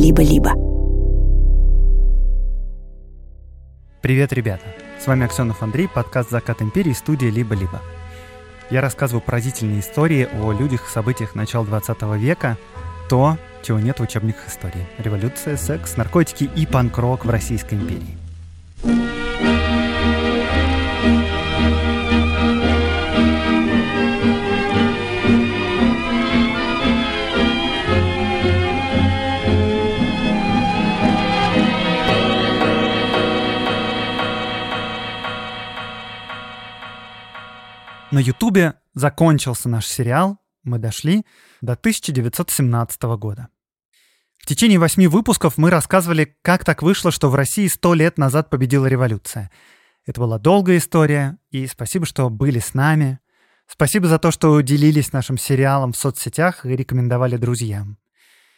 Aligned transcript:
«Либо-либо». 0.00 0.54
Привет, 4.00 4.32
ребята! 4.32 4.64
С 4.98 5.06
вами 5.06 5.26
Аксенов 5.26 5.62
Андрей, 5.62 5.88
подкаст 5.88 6.30
«Закат 6.30 6.62
империи», 6.62 6.94
студия 6.94 7.30
«Либо-либо». 7.30 7.82
Я 8.70 8.80
рассказываю 8.80 9.20
поразительные 9.20 9.80
истории 9.80 10.26
о 10.32 10.52
людях 10.52 10.88
и 10.88 10.90
событиях 10.90 11.34
начала 11.34 11.66
20 11.66 12.00
века, 12.16 12.56
то, 13.10 13.36
чего 13.62 13.78
нет 13.78 14.00
в 14.00 14.02
учебниках 14.02 14.48
истории. 14.48 14.86
Революция, 14.96 15.58
секс, 15.58 15.98
наркотики 15.98 16.44
и 16.44 16.64
панк-рок 16.64 17.26
в 17.26 17.28
Российской 17.28 17.74
империи. 17.74 18.16
На 38.10 38.18
Ютубе 38.18 38.74
закончился 38.92 39.68
наш 39.68 39.86
сериал, 39.86 40.38
мы 40.64 40.78
дошли 40.78 41.24
до 41.60 41.74
1917 41.74 43.02
года. 43.02 43.48
В 44.38 44.46
течение 44.46 44.80
восьми 44.80 45.06
выпусков 45.06 45.58
мы 45.58 45.70
рассказывали, 45.70 46.36
как 46.42 46.64
так 46.64 46.82
вышло, 46.82 47.12
что 47.12 47.30
в 47.30 47.36
России 47.36 47.68
сто 47.68 47.94
лет 47.94 48.18
назад 48.18 48.50
победила 48.50 48.86
революция. 48.86 49.52
Это 50.06 50.20
была 50.20 50.40
долгая 50.40 50.78
история, 50.78 51.38
и 51.52 51.68
спасибо, 51.68 52.04
что 52.04 52.28
были 52.30 52.58
с 52.58 52.74
нами. 52.74 53.20
Спасибо 53.68 54.08
за 54.08 54.18
то, 54.18 54.32
что 54.32 54.60
делились 54.60 55.12
нашим 55.12 55.38
сериалом 55.38 55.92
в 55.92 55.96
соцсетях 55.96 56.66
и 56.66 56.70
рекомендовали 56.70 57.36
друзьям. 57.36 57.96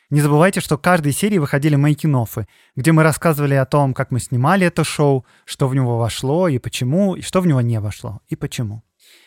Не 0.09 0.23
забывайте, 0.23 0.61
что 0.61 0.79
каждой 0.79 1.13
серии 1.13 1.37
выходили 1.37 1.77
мейкинофы, 1.77 2.47
где 2.75 2.93
мы 2.93 3.03
рассказывали 3.03 3.55
о 3.55 3.67
том, 3.67 3.93
как 3.93 4.13
мы 4.13 4.21
снимали 4.21 4.67
это 4.67 4.83
шоу, 4.83 5.27
что 5.45 5.69
в 5.69 5.75
него 5.75 5.99
вошло 5.99 6.49
и 6.49 6.59
почему, 6.59 7.17
и 7.17 7.21
что 7.21 7.43
в 7.43 7.47
него 7.47 7.61
не 7.61 7.81
вошло 7.81 8.23
и 8.29 8.37
почему. 8.37 8.83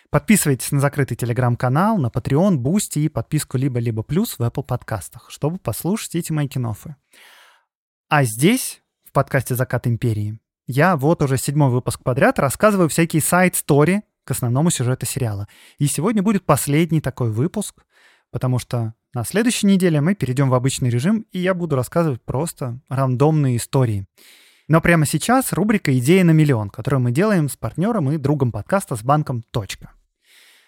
Подписывайтесь 0.09 0.71
на 0.71 0.79
закрытый 0.79 1.17
телеграм-канал, 1.17 1.97
на 1.97 2.07
Patreon, 2.07 2.57
Boosty 2.57 3.01
и 3.01 3.09
подписку 3.09 3.57
либо-либо 3.57 4.03
плюс 4.03 4.37
в 4.37 4.41
Apple 4.41 4.63
подкастах, 4.63 5.29
чтобы 5.29 5.57
послушать 5.57 6.15
эти 6.15 6.31
мои 6.31 6.47
кинофы. 6.47 6.95
А 8.07 8.23
здесь, 8.23 8.81
в 9.03 9.11
подкасте 9.11 9.55
«Закат 9.55 9.87
империи», 9.87 10.39
я 10.67 10.95
вот 10.95 11.21
уже 11.21 11.37
седьмой 11.37 11.69
выпуск 11.69 12.01
подряд 12.01 12.39
рассказываю 12.39 12.89
всякие 12.89 13.21
сайт-стори 13.21 14.01
к 14.23 14.31
основному 14.31 14.71
сюжету 14.71 15.05
сериала. 15.05 15.47
И 15.77 15.85
сегодня 15.87 16.23
будет 16.23 16.45
последний 16.45 17.01
такой 17.01 17.31
выпуск, 17.31 17.83
потому 18.31 18.57
что 18.57 18.93
на 19.13 19.23
следующей 19.23 19.67
неделе 19.67 20.01
мы 20.01 20.15
перейдем 20.15 20.49
в 20.49 20.55
обычный 20.55 20.89
режим, 20.89 21.25
и 21.31 21.39
я 21.39 21.53
буду 21.53 21.75
рассказывать 21.75 22.21
просто 22.23 22.79
рандомные 22.89 23.57
истории. 23.57 24.07
Но 24.67 24.81
прямо 24.81 25.05
сейчас 25.05 25.53
рубрика 25.53 25.95
«Идея 25.99 26.23
на 26.23 26.31
миллион», 26.31 26.69
которую 26.69 27.01
мы 27.01 27.11
делаем 27.11 27.49
с 27.49 27.55
партнером 27.55 28.11
и 28.11 28.17
другом 28.17 28.51
подкаста 28.51 28.95
с 28.95 29.03
банком 29.03 29.43
«Точка». 29.51 29.91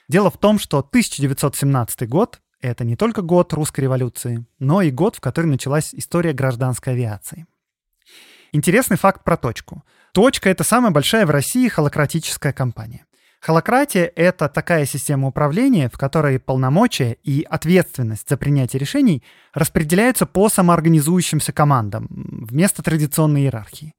Дело 0.07 0.29
в 0.29 0.37
том, 0.37 0.59
что 0.59 0.79
1917 0.79 2.07
год— 2.07 2.39
это 2.61 2.85
не 2.85 2.95
только 2.95 3.23
год 3.23 3.53
русской 3.53 3.81
революции, 3.81 4.45
но 4.59 4.83
и 4.83 4.91
год, 4.91 5.15
в 5.15 5.19
который 5.19 5.47
началась 5.47 5.95
история 5.95 6.33
гражданской 6.33 6.93
авиации. 6.93 7.47
Интересный 8.51 8.97
факт 8.97 9.23
про 9.23 9.35
«Точку». 9.35 9.83
«Точка»— 10.13 10.49
это 10.51 10.63
самая 10.63 10.91
большая 10.91 11.25
в 11.25 11.31
России 11.31 11.67
холократическая 11.67 12.53
компания. 12.53 13.05
Холократия— 13.39 14.11
это 14.15 14.49
такая 14.49 14.85
система 14.85 15.27
управления, 15.27 15.89
в 15.89 15.97
которой 15.97 16.39
полномочия 16.39 17.17
и 17.23 17.43
ответственность 17.43 18.27
за 18.27 18.35
принятие 18.35 18.79
решений 18.79 19.23
распределяются 19.53 20.25
по 20.25 20.49
самоорганизующимся 20.49 21.53
командам 21.53 22.07
вместо 22.09 22.81
традиционной 22.81 23.41
иерархии. 23.41 23.93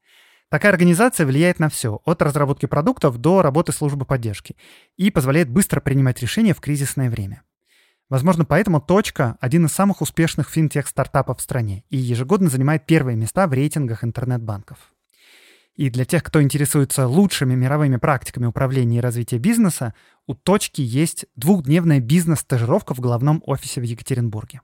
Такая 0.50 0.72
организация 0.72 1.26
влияет 1.26 1.60
на 1.60 1.68
все, 1.68 2.00
от 2.04 2.22
разработки 2.22 2.66
продуктов 2.66 3.18
до 3.18 3.42
работы 3.42 3.72
службы 3.72 4.06
поддержки, 4.06 4.56
и 4.96 5.10
позволяет 5.10 5.50
быстро 5.50 5.80
принимать 5.80 6.20
решения 6.20 6.54
в 6.54 6.60
кризисное 6.60 7.10
время. 7.10 7.42
Возможно, 8.08 8.46
поэтому 8.46 8.80
«Точка»— 8.80 9.36
один 9.40 9.66
из 9.66 9.72
самых 9.72 10.00
успешных 10.00 10.48
финтех-стартапов 10.48 11.38
в 11.38 11.42
стране 11.42 11.84
и 11.90 11.98
ежегодно 11.98 12.48
занимает 12.48 12.86
первые 12.86 13.16
места 13.16 13.46
в 13.46 13.52
рейтингах 13.52 14.02
интернет-банков. 14.02 14.78
И 15.78 15.90
для 15.90 16.04
тех, 16.04 16.24
кто 16.24 16.42
интересуется 16.42 17.06
лучшими 17.06 17.54
мировыми 17.54 17.98
практиками 17.98 18.46
управления 18.46 18.98
и 18.98 19.00
развития 19.00 19.38
бизнеса, 19.38 19.94
у 20.26 20.34
«Точки» 20.34 20.80
есть 20.80 21.26
двухдневная 21.36 22.00
бизнес-стажировка 22.00 22.94
в 22.94 23.00
главном 23.00 23.44
офисе 23.46 23.80
в 23.80 23.84
Екатеринбурге. 23.84 24.60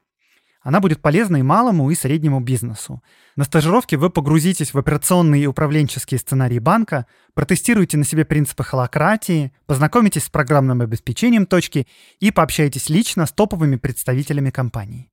Она 0.61 0.81
будет 0.81 1.01
полезна 1.01 1.37
и 1.37 1.43
малому, 1.43 1.89
и 1.89 1.95
среднему 1.95 2.41
бизнесу. 2.41 3.01
На 3.37 3.45
стажировке 3.45 3.97
вы 3.97 4.11
погрузитесь 4.11 4.75
в 4.75 4.79
операционные 4.79 5.45
и 5.45 5.47
управленческие 5.47 6.19
сценарии 6.19 6.59
банка, 6.59 7.07
протестируете 7.35 7.97
на 7.97 8.05
себе 8.05 8.25
принципы 8.25 8.65
холократии, 8.65 9.53
познакомитесь 9.67 10.25
с 10.25 10.31
программным 10.31 10.81
обеспечением 10.81 11.47
точки 11.47 11.87
и 12.19 12.33
пообщаетесь 12.33 12.89
лично 12.89 13.27
с 13.27 13.33
топовыми 13.33 13.77
представителями 13.77 14.51
компании. 14.51 15.13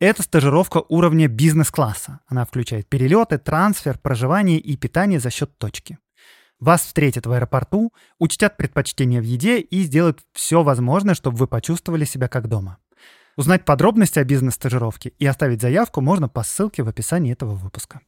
Это 0.00 0.22
стажировка 0.22 0.84
уровня 0.88 1.26
бизнес-класса. 1.26 2.20
Она 2.28 2.44
включает 2.44 2.86
перелеты, 2.88 3.36
трансфер, 3.36 3.98
проживание 3.98 4.58
и 4.58 4.76
питание 4.76 5.18
за 5.18 5.30
счет 5.30 5.58
точки. 5.58 5.98
Вас 6.60 6.82
встретят 6.82 7.26
в 7.26 7.32
аэропорту, 7.32 7.92
учтят 8.20 8.56
предпочтения 8.56 9.20
в 9.20 9.24
еде 9.24 9.58
и 9.58 9.82
сделают 9.82 10.20
все 10.32 10.62
возможное, 10.62 11.14
чтобы 11.14 11.36
вы 11.36 11.48
почувствовали 11.48 12.04
себя 12.04 12.28
как 12.28 12.46
дома. 12.46 12.78
Узнать 13.36 13.64
подробности 13.64 14.20
о 14.20 14.24
бизнес-стажировке 14.24 15.12
и 15.18 15.26
оставить 15.26 15.60
заявку 15.60 16.00
можно 16.00 16.28
по 16.28 16.44
ссылке 16.44 16.84
в 16.84 16.88
описании 16.88 17.32
этого 17.32 17.54
выпуска. 17.54 18.00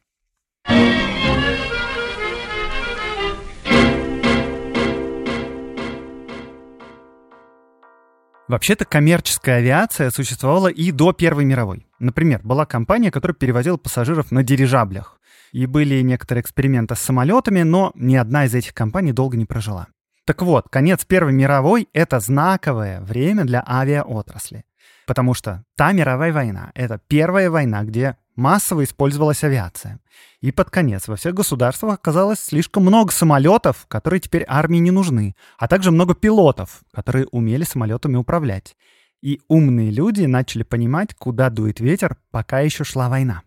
Вообще-то 8.50 8.84
коммерческая 8.84 9.58
авиация 9.58 10.10
существовала 10.10 10.66
и 10.66 10.90
до 10.90 11.12
Первой 11.12 11.44
мировой. 11.44 11.86
Например, 12.00 12.40
была 12.42 12.66
компания, 12.66 13.12
которая 13.12 13.36
перевозила 13.36 13.76
пассажиров 13.76 14.32
на 14.32 14.42
дирижаблях. 14.42 15.20
И 15.52 15.66
были 15.66 16.00
некоторые 16.00 16.42
эксперименты 16.42 16.96
с 16.96 16.98
самолетами, 16.98 17.62
но 17.62 17.92
ни 17.94 18.16
одна 18.16 18.46
из 18.46 18.54
этих 18.56 18.74
компаний 18.74 19.12
долго 19.12 19.36
не 19.36 19.44
прожила. 19.44 19.86
Так 20.24 20.42
вот, 20.42 20.68
конец 20.68 21.04
Первой 21.04 21.32
мировой— 21.32 21.88
это 21.92 22.18
знаковое 22.18 23.00
время 23.02 23.44
для 23.44 23.62
авиаотрасли. 23.64 24.64
Потому 25.06 25.34
что 25.34 25.62
та 25.76 25.92
мировая 25.92 26.32
война— 26.32 26.72
это 26.74 27.00
первая 27.06 27.50
война, 27.50 27.84
где 27.84 28.16
массово 28.40 28.82
использовалась 28.84 29.44
авиация. 29.44 30.00
И 30.40 30.50
под 30.50 30.70
конец 30.70 31.06
во 31.06 31.16
всех 31.16 31.34
государствах 31.34 31.94
оказалось 31.94 32.40
слишком 32.40 32.82
много 32.82 33.12
самолетов, 33.12 33.86
которые 33.86 34.20
теперь 34.20 34.44
армии 34.48 34.78
не 34.78 34.90
нужны, 34.90 35.36
а 35.58 35.68
также 35.68 35.90
много 35.90 36.14
пилотов, 36.14 36.80
которые 36.92 37.26
умели 37.26 37.62
самолетами 37.62 38.16
управлять. 38.16 38.76
И 39.22 39.40
умные 39.48 39.90
люди 39.90 40.24
начали 40.24 40.62
понимать, 40.62 41.14
куда 41.14 41.50
дует 41.50 41.78
ветер, 41.78 42.16
пока 42.30 42.60
еще 42.60 42.84
шла 42.84 43.08
война. 43.08 43.42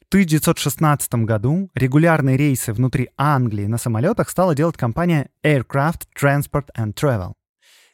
В 0.00 0.06
1916 0.14 1.14
году 1.26 1.70
регулярные 1.74 2.36
рейсы 2.36 2.72
внутри 2.72 3.10
Англии 3.16 3.66
на 3.66 3.78
самолетах 3.78 4.30
стала 4.30 4.54
делать 4.54 4.76
компания 4.76 5.30
Aircraft 5.42 6.02
Transport 6.16 6.66
and 6.78 6.94
Travel. 6.94 7.32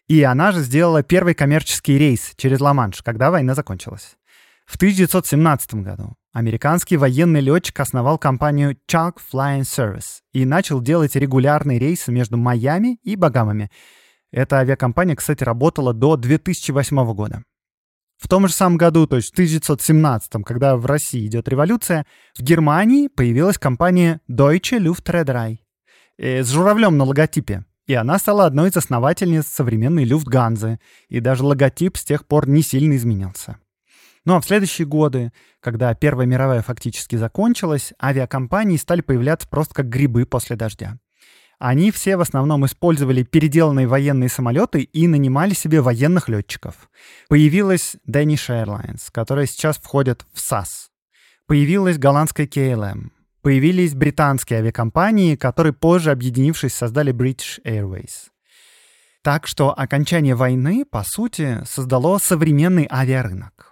И 0.09 0.23
она 0.23 0.53
же 0.53 0.61
сделала 0.61 1.03
первый 1.03 1.35
коммерческий 1.35 1.97
рейс 1.97 2.35
через 2.37 2.61
Ла-Манш, 2.61 3.01
когда 3.03 3.31
война 3.31 3.55
закончилась. 3.55 4.17
В 4.71 4.77
1917 4.77 5.75
году 5.83 6.15
американский 6.33 6.97
военный 6.97 7.41
летчик 7.41 7.81
основал 7.81 8.19
компанию 8.19 8.77
Chuck 8.89 9.17
Flying 9.33 9.63
Service 9.63 10.21
и 10.33 10.45
начал 10.45 10.81
делать 10.81 11.17
регулярные 11.17 11.81
рейсы 11.81 12.13
между 12.13 12.37
Майами 12.37 13.01
и 13.03 13.17
Багамами. 13.17 13.69
Эта 14.31 14.59
авиакомпания, 14.59 15.17
кстати, 15.17 15.43
работала 15.43 15.93
до 15.93 16.17
2008 16.17 17.15
года. 17.15 17.43
В 18.17 18.29
том 18.29 18.47
же 18.47 18.55
самом 18.55 18.77
году, 18.77 19.09
то 19.09 19.17
есть 19.17 19.31
в 19.31 19.33
1917, 19.33 20.45
когда 20.45 20.77
в 20.77 20.87
России 20.87 21.27
идет 21.27 21.49
революция, 21.49 22.07
в 22.39 22.43
Германии 22.43 23.09
появилась 23.09 23.59
компания 23.59 24.21
Deutsche 24.31 24.79
Luftreederei 24.79 25.59
э, 26.17 26.45
с 26.45 26.49
журавлем 26.49 26.97
на 26.97 27.03
логотипе. 27.03 27.65
И 27.89 27.95
она 27.95 28.21
стала 28.21 28.47
одной 28.47 28.69
из 28.69 28.77
основательниц 28.77 29.49
современной 29.49 30.05
Люфтганзы, 30.05 30.79
и 31.09 31.19
даже 31.19 31.43
логотип 31.43 31.97
с 31.97 32.05
тех 32.05 32.25
пор 32.25 32.49
не 32.49 32.63
сильно 32.63 32.95
изменился. 32.95 33.59
Ну 34.25 34.37
а 34.37 34.41
в 34.41 34.47
следующие 34.47 34.87
годы, 34.87 35.33
когда 35.61 35.95
Первая 35.95 36.27
мировая 36.27 36.63
фактически 36.63 37.17
закончилась, 37.17 37.93
авиакомпании 38.03 38.77
стали 38.77 39.01
появляться 39.01 39.49
просто 39.49 39.75
как 39.75 39.89
грибы 39.89 40.27
после 40.27 40.57
дождя. 40.57 40.99
Они 41.59 41.91
все 41.91 42.17
в 42.17 42.23
основном 42.23 42.65
использовали 42.65 43.23
переделанные 43.23 43.87
военные 43.87 44.31
самолеты 44.31 44.81
и 44.81 45.07
нанимали 45.07 45.53
себе 45.53 45.83
военных 45.83 46.29
летчиков. 46.31 46.91
Появилась 47.29 47.97
Danish 48.09 48.49
Airlines, 48.49 49.03
которая 49.13 49.45
сейчас 49.45 49.77
входит 49.77 50.25
в 50.33 50.39
SAS. 50.39 50.89
Появилась 51.47 51.99
голландская 51.99 52.47
KLM. 52.47 53.11
Появились 53.43 53.95
британские 53.95 54.61
авиакомпании, 54.61 55.37
которые 55.37 55.75
позже, 55.75 56.11
объединившись, 56.11 56.73
создали 56.73 57.13
British 57.13 57.61
Airways. 57.65 58.31
Так 59.23 59.47
что 59.47 59.79
окончание 59.79 60.35
войны, 60.35 60.87
по 60.91 61.05
сути, 61.05 61.63
создало 61.67 62.17
современный 62.19 62.89
авиарынок. 62.91 63.70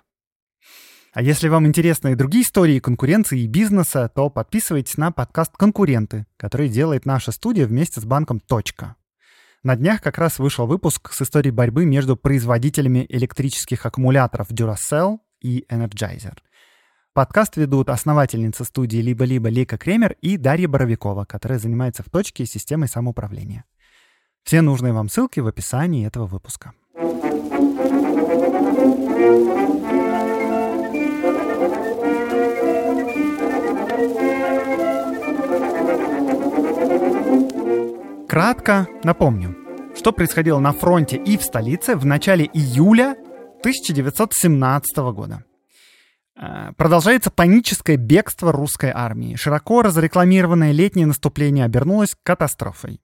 А 1.19 1.20
если 1.20 1.49
вам 1.49 1.67
интересны 1.67 2.12
и 2.12 2.15
другие 2.15 2.44
истории 2.44 2.79
конкуренции 2.79 3.41
и 3.41 3.49
бизнеса, 3.49 4.09
то 4.15 4.31
подписывайтесь 4.31 4.97
на 4.99 5.11
подкаст 5.11 5.50
«Конкуренты», 5.56 6.26
который 6.37 6.69
делает 6.69 7.06
наша 7.06 7.32
студия 7.32 7.67
вместе 7.67 8.00
с 8.00 8.05
банком 8.05 8.38
«Точка». 8.38 8.94
На 9.65 9.75
днях 9.75 10.00
как 10.00 10.19
раз 10.19 10.38
вышел 10.38 10.69
выпуск 10.69 11.12
с 11.12 11.20
историей 11.23 11.50
борьбы 11.50 11.87
между 11.87 12.17
производителями 12.17 13.05
электрических 13.09 13.85
аккумуляторов 13.85 14.53
Duracell 14.53 15.19
и 15.41 15.67
Energizer. 15.69 16.38
Подкаст 17.15 17.56
ведут 17.56 17.88
основательница 17.88 18.62
студии 18.62 18.99
«Либо-либо» 18.99 19.49
Лика 19.49 19.76
Кремер 19.76 20.14
и 20.23 20.37
Дарья 20.37 20.69
Боровикова, 20.69 21.25
которая 21.25 21.59
занимается 21.59 22.05
в 22.05 22.11
точке 22.11 22.47
системой 22.47 22.87
самоуправления. 22.87 23.64
Все 24.44 24.62
нужные 24.62 24.93
вам 24.93 25.09
ссылки 25.09 25.41
в 25.41 25.49
описании 25.49 26.06
этого 26.06 26.26
выпуска. 26.26 26.75
Кратко 38.49 38.89
напомню, 39.05 39.55
что 39.95 40.11
происходило 40.11 40.59
на 40.59 40.73
фронте 40.73 41.19
и 41.19 41.37
в 41.37 41.43
столице 41.43 41.97
в 41.97 42.06
начале 42.06 42.47
июля 42.47 43.15
1917 43.61 44.97
года. 45.12 45.45
Э, 46.35 46.73
продолжается 46.79 47.31
паническое 47.31 47.99
бегство 47.99 48.50
русской 48.50 48.91
армии. 48.91 49.37
Широко 49.37 49.83
разрекламированное 49.83 50.73
летнее 50.73 51.05
наступление 51.05 51.67
обернулось 51.67 52.17
катастрофой. 52.23 53.03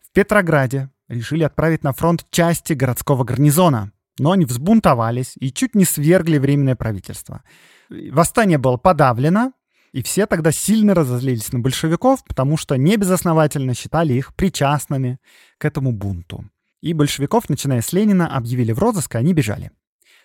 В 0.00 0.12
Петрограде 0.12 0.90
решили 1.08 1.42
отправить 1.42 1.82
на 1.82 1.92
фронт 1.92 2.24
части 2.30 2.74
городского 2.74 3.24
гарнизона, 3.24 3.90
но 4.20 4.30
они 4.30 4.44
взбунтовались 4.44 5.32
и 5.40 5.52
чуть 5.52 5.74
не 5.74 5.86
свергли 5.86 6.38
временное 6.38 6.76
правительство. 6.76 7.42
Восстание 7.90 8.58
было 8.58 8.76
подавлено, 8.76 9.54
и 9.92 10.02
все 10.02 10.26
тогда 10.26 10.52
сильно 10.52 10.94
разозлились 10.94 11.52
на 11.52 11.60
большевиков, 11.60 12.24
потому 12.24 12.56
что 12.56 12.76
небезосновательно 12.76 13.74
считали 13.74 14.12
их 14.12 14.34
причастными 14.34 15.18
к 15.58 15.64
этому 15.64 15.92
бунту. 15.92 16.44
И 16.80 16.92
большевиков, 16.92 17.48
начиная 17.48 17.80
с 17.80 17.92
Ленина, 17.92 18.34
объявили 18.34 18.72
в 18.72 18.78
розыск, 18.78 19.14
и 19.14 19.18
они 19.18 19.32
бежали. 19.32 19.70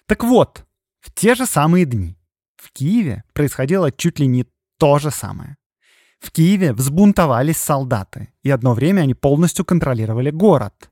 Так 0.05 0.23
вот, 0.23 0.65
в 0.99 1.13
те 1.13 1.35
же 1.35 1.45
самые 1.45 1.85
дни 1.85 2.17
в 2.55 2.71
Киеве 2.71 3.23
происходило 3.33 3.91
чуть 3.91 4.19
ли 4.19 4.27
не 4.27 4.45
то 4.77 4.99
же 4.99 5.11
самое. 5.11 5.57
В 6.19 6.31
Киеве 6.31 6.73
взбунтовались 6.73 7.57
солдаты, 7.57 8.29
и 8.43 8.49
одно 8.49 8.73
время 8.73 9.01
они 9.01 9.13
полностью 9.13 9.65
контролировали 9.65 10.29
город. 10.29 10.89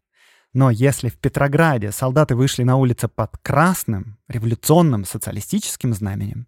Но 0.54 0.70
если 0.70 1.08
в 1.08 1.18
Петрограде 1.18 1.92
солдаты 1.92 2.36
вышли 2.36 2.64
на 2.64 2.76
улицы 2.76 3.08
под 3.08 3.38
красным, 3.38 4.18
революционным, 4.28 5.06
социалистическим 5.06 5.94
знаменем, 5.94 6.48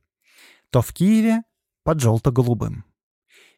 то 0.69 0.81
в 0.81 0.91
Киеве 0.93 1.43
под 1.83 2.00
желто-голубым. 2.00 2.85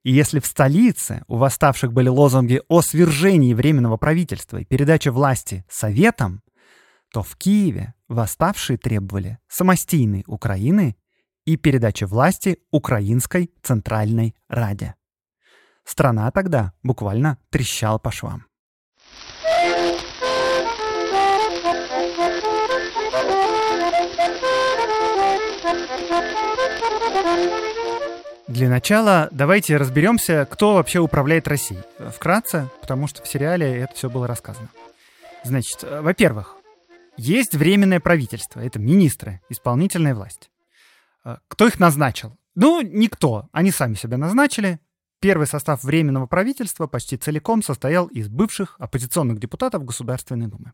И 0.03 0.11
если 0.11 0.39
в 0.39 0.45
столице 0.45 1.23
у 1.27 1.37
восставших 1.37 1.91
были 1.91 2.09
лозунги 2.09 2.61
о 2.67 2.81
свержении 2.81 3.53
Временного 3.53 3.97
правительства 3.97 4.57
и 4.57 4.65
передаче 4.65 5.09
власти 5.09 5.65
Советам, 5.69 6.43
то 7.11 7.23
в 7.23 7.35
Киеве 7.37 7.95
восставшие 8.07 8.77
требовали 8.77 9.39
самостийной 9.47 10.23
Украины 10.27 10.95
и 11.45 11.57
передачи 11.57 12.03
власти 12.03 12.59
Украинской 12.71 13.51
Центральной 13.63 14.35
Раде. 14.47 14.95
Страна 15.83 16.29
тогда 16.31 16.73
буквально 16.83 17.37
трещала 17.49 17.97
по 17.97 18.11
швам. 18.11 18.45
Для 28.55 28.69
начала 28.69 29.27
давайте 29.33 29.75
разберемся, 29.75 30.47
кто 30.49 30.75
вообще 30.75 30.99
управляет 30.99 31.45
Россией. 31.45 31.81
Вкратце, 31.99 32.69
потому 32.79 33.05
что 33.05 33.21
в 33.21 33.27
сериале 33.27 33.79
это 33.79 33.93
все 33.95 34.09
было 34.09 34.27
рассказано. 34.27 34.69
Значит, 35.43 35.83
во-первых, 35.83 36.55
есть 37.17 37.53
временное 37.53 37.99
правительство, 37.99 38.61
это 38.61 38.79
министры, 38.79 39.41
исполнительная 39.49 40.15
власть. 40.15 40.49
А, 41.25 41.39
кто 41.49 41.67
их 41.67 41.81
назначил? 41.81 42.37
Ну, 42.55 42.79
никто. 42.81 43.49
Они 43.51 43.71
сами 43.71 43.95
себя 43.95 44.15
назначили. 44.15 44.79
Первый 45.19 45.47
состав 45.47 45.83
Временного 45.83 46.25
правительства 46.25 46.87
почти 46.87 47.17
целиком 47.17 47.61
состоял 47.61 48.07
из 48.07 48.29
бывших 48.29 48.77
оппозиционных 48.79 49.37
депутатов 49.37 49.83
Государственной 49.83 50.47
Думы. 50.47 50.71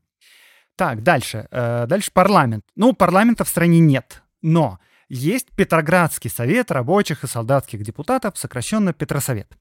Так, 0.75 1.01
дальше. 1.01 1.48
Э, 1.50 1.88
дальше 1.88 2.12
парламент. 2.13 2.63
Ну, 2.75 2.94
парламента 2.94 3.44
в 3.44 3.50
стране 3.50 3.80
нет. 3.80 4.22
Но 4.44 4.78
есть 5.13 5.51
Петроградский 5.55 6.29
совет 6.29 6.71
рабочих 6.71 7.23
и 7.23 7.27
солдатских 7.27 7.83
депутатов, 7.83 8.37
сокращенно 8.37 8.93
Петросовет. 8.93 9.57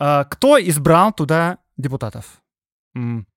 Э, 0.00 0.24
кто 0.28 0.58
избрал 0.60 1.12
туда 1.12 1.58
депутатов? 1.76 2.42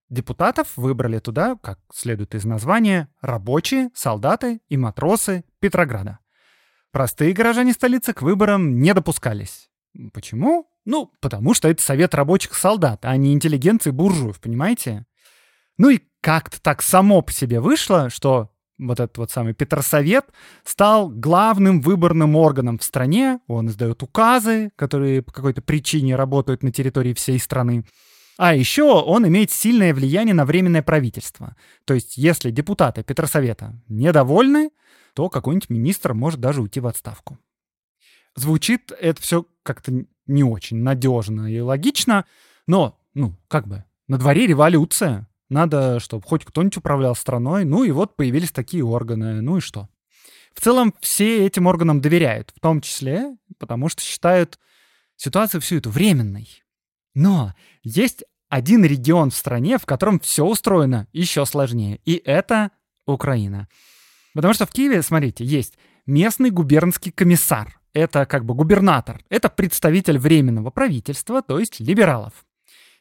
Депутатов 0.09 0.75
выбрали 0.75 1.19
туда, 1.19 1.56
как 1.62 1.79
следует 1.94 2.33
из 2.33 2.44
названия, 2.44 3.07
рабочие, 3.21 3.91
солдаты 3.94 4.62
и 4.68 4.77
матросы 4.77 5.45
Петрограда. 5.59 6.19
Простые 6.91 7.33
горожане 7.33 7.73
столицы 7.73 8.13
к 8.13 8.21
выборам 8.21 8.81
не 8.81 8.94
допускались. 8.94 9.69
Почему? 10.13 10.68
Ну, 10.85 11.13
потому 11.21 11.53
что 11.53 11.69
это 11.69 11.83
совет 11.83 12.15
рабочих 12.15 12.56
солдат, 12.56 13.06
а 13.06 13.15
не 13.15 13.33
интеллигенции 13.33 13.91
буржуев, 13.91 14.41
понимаете? 14.41 15.06
Ну 15.77 15.89
и 15.89 16.01
как-то 16.19 16.59
так 16.62 16.81
само 16.81 17.21
по 17.21 17.31
себе 17.31 17.59
вышло, 17.59 18.09
что 18.09 18.51
вот 18.81 19.00
этот 19.00 19.18
вот 19.18 19.31
самый 19.31 19.54
Петросовет 19.54 20.25
стал 20.63 21.10
главным 21.10 21.81
выборным 21.81 22.36
органом 22.36 22.78
в 22.80 22.83
стране. 22.83 23.39
Он 23.48 23.68
издает 23.68 24.04
указы, 24.04 24.72
которые 24.75 25.22
по 25.22 25.31
какой-то 25.31 25.62
причине 25.62 26.16
работают 26.16 26.63
на 26.63 26.72
территории 26.72 27.13
всей 27.13 27.39
страны. 27.39 27.86
А 28.38 28.56
еще 28.56 28.83
он 28.83 29.28
имеет 29.28 29.51
сильное 29.51 29.94
влияние 29.94 30.33
на 30.33 30.45
временное 30.45 30.81
правительство. 30.81 31.56
То 31.86 31.94
есть, 31.94 32.18
если 32.18 32.50
депутаты 32.50 33.04
Петросовета 33.04 33.80
недовольны, 33.88 34.72
то 35.13 35.30
какой-нибудь 35.30 35.69
министр 35.69 36.13
может 36.13 36.39
даже 36.39 36.62
уйти 36.62 36.80
в 36.80 36.88
отставку. 36.88 37.38
Звучит 38.36 38.92
это 39.00 39.22
все 39.22 39.45
как-то 39.62 40.06
не 40.25 40.44
очень 40.44 40.78
надежно 40.78 41.51
и 41.54 41.60
логично, 41.60 42.25
но, 42.66 42.98
ну, 43.13 43.36
как 43.48 43.68
бы, 43.68 43.83
на 44.07 44.18
дворе 44.18 44.48
революция. 44.48 45.28
Надо, 45.51 46.00
чтобы 46.00 46.25
хоть 46.25 46.45
кто-нибудь 46.45 46.77
управлял 46.77 47.15
страной. 47.15 47.65
Ну 47.65 47.83
и 47.83 47.92
вот 47.92 48.15
появились 48.15 48.51
такие 48.51 48.83
органы. 48.83 49.42
Ну 49.42 49.57
и 49.57 49.59
что? 49.59 49.89
В 50.53 50.62
целом 50.62 50.94
все 51.01 51.45
этим 51.45 51.68
органам 51.68 52.01
доверяют, 52.01 52.51
в 52.56 52.59
том 52.59 52.81
числе 52.81 53.36
потому 53.59 53.89
что 53.89 54.01
считают 54.01 54.59
ситуацию 55.16 55.61
всю 55.61 55.78
эту 55.78 55.92
временной. 55.92 56.64
Но 57.14 57.54
есть 57.83 58.23
один 58.49 58.83
регион 58.83 59.30
в 59.30 59.35
стране, 59.35 59.78
в 59.78 59.85
котором 59.85 60.19
все 60.19 60.44
устроено 60.44 61.07
еще 61.14 61.45
сложнее, 61.45 62.02
и 62.06 62.16
это 62.26 62.71
Украина. 63.06 63.68
Потому 64.33 64.54
что 64.54 64.66
в 64.66 64.71
Киеве, 64.71 65.02
смотрите, 65.04 65.45
есть 65.45 65.78
местный 66.06 66.49
губернский 66.49 67.11
комиссар. 67.11 67.80
Это 67.94 68.26
как 68.26 68.45
бы 68.45 68.54
губернатор. 68.54 69.21
Это 69.30 69.49
представитель 69.49 70.18
временного 70.18 70.71
правительства, 70.71 71.42
то 71.42 71.59
есть 71.59 71.80
либералов. 71.80 72.45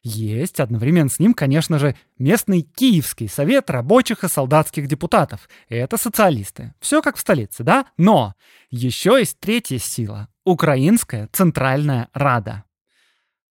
Есть 0.03 0.61
одновременно 0.61 1.11
с 1.11 1.19
ним, 1.19 1.35
конечно 1.35 1.79
же, 1.79 1.95
местный 2.19 2.63
Киевский 2.63 3.29
совет 3.29 3.69
рабочих 3.69 4.25
и 4.25 4.29
солдатских 4.29 4.87
депутатов. 4.87 5.49
Это 5.69 5.99
социалисты. 5.99 6.73
Все 6.81 7.03
как 7.03 7.17
в 7.17 7.21
столице, 7.21 7.65
да? 7.65 7.87
Но 7.99 8.35
еще 8.71 9.19
есть 9.19 9.39
третья 9.41 9.79
сила. 9.79 10.29
Украинская 10.45 11.29
Центральная 11.33 12.09
Рада. 12.15 12.65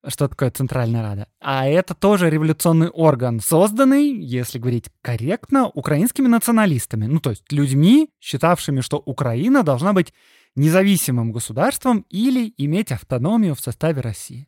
Что 0.08 0.28
такое 0.28 0.50
Центральная 0.50 1.04
Рада? 1.04 1.28
А 1.40 1.68
это 1.68 1.94
тоже 1.94 2.30
революционный 2.30 2.88
орган, 2.88 3.42
созданный, 3.42 4.18
если 4.18 4.58
говорить 4.58 4.90
корректно, 5.02 5.68
украинскими 5.68 6.28
националистами. 6.28 7.06
Ну, 7.06 7.20
то 7.20 7.32
есть 7.32 7.52
людьми, 7.52 8.10
считавшими, 8.20 8.82
что 8.82 8.98
Украина 8.98 9.62
должна 9.62 9.94
быть 9.94 10.14
независимым 10.56 11.32
государством 11.32 12.06
или 12.10 12.54
иметь 12.58 12.92
автономию 12.92 13.54
в 13.56 13.60
составе 13.60 14.02
России. 14.02 14.48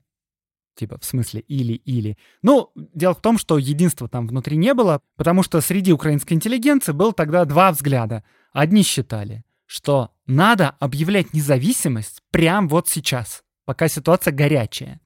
Типа, 0.82 0.98
в 0.98 1.06
смысле 1.06 1.42
или-или. 1.42 2.18
Ну, 2.42 2.72
дело 2.74 3.14
в 3.14 3.22
том, 3.22 3.38
что 3.38 3.60
единства 3.60 4.10
там 4.10 4.26
внутри 4.26 4.58
не 4.58 4.74
было, 4.74 5.00
потому 5.16 5.44
что 5.44 5.62
среди 5.62 5.94
украинской 5.94 6.34
интеллигенции 6.34 6.92
было 6.92 7.14
тогда 7.14 7.46
два 7.46 7.72
взгляда. 7.72 8.24
Одни 8.52 8.82
считали, 8.82 9.44
что 9.68 10.10
надо 10.26 10.70
объявлять 10.80 11.36
независимость 11.36 12.24
прямо 12.32 12.68
вот 12.68 12.90
сейчас, 12.90 13.44
пока 13.64 13.88
ситуация 13.88 14.34
горячая. 14.34 15.00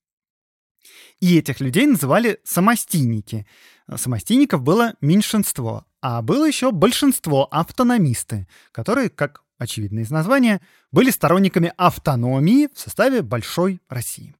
И 1.19 1.37
этих 1.37 1.59
людей 1.59 1.87
называли 1.87 2.39
самостийники. 2.45 3.45
Самостийников 3.93 4.61
было 4.61 4.93
меньшинство, 5.01 5.85
а 6.01 6.21
было 6.21 6.47
еще 6.47 6.71
большинство 6.71 7.49
автономисты, 7.51 8.47
которые, 8.71 9.09
как 9.09 9.43
очевидно 9.57 9.99
из 9.99 10.09
названия, 10.09 10.61
были 10.93 11.09
сторонниками 11.09 11.73
автономии 11.75 12.69
в 12.73 12.79
составе 12.79 13.23
Большой 13.23 13.81
России. 13.89 14.37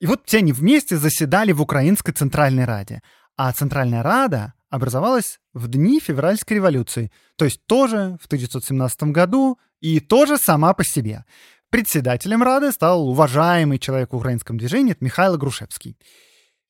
И 0.00 0.06
вот 0.06 0.22
все 0.26 0.38
они 0.38 0.52
вместе 0.52 0.96
заседали 0.96 1.52
в 1.52 1.62
Украинской 1.62 2.12
Центральной 2.12 2.64
Раде. 2.64 3.02
А 3.36 3.52
Центральная 3.52 4.02
Рада 4.02 4.54
образовалась 4.70 5.40
в 5.52 5.68
дни 5.68 6.00
февральской 6.00 6.56
революции, 6.56 7.10
то 7.36 7.44
есть 7.44 7.64
тоже 7.66 8.18
в 8.20 8.26
1917 8.26 9.04
году 9.04 9.58
И 9.80 10.00
тоже 10.00 10.38
сама 10.38 10.72
по 10.72 10.84
себе. 10.84 11.24
Председателем 11.70 12.42
Рады 12.42 12.72
стал 12.72 13.08
уважаемый 13.08 13.78
человек 13.78 14.12
в 14.12 14.16
украинском 14.16 14.56
движении, 14.56 14.96
Михаил 15.00 15.36
Грушевский. 15.36 15.96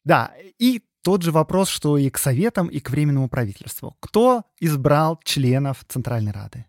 Да, 0.04 0.32
и 0.58 0.82
тот 1.02 1.22
же 1.22 1.30
вопрос, 1.30 1.68
что 1.68 1.98
и 1.98 2.10
к 2.10 2.18
Советам, 2.18 2.68
и 2.68 2.80
к 2.80 2.90
Временному 2.90 3.28
правительству. 3.28 3.96
Кто 4.00 4.42
избрал 4.58 5.20
членов 5.22 5.84
Центральной 5.86 6.32
Рады? 6.32 6.64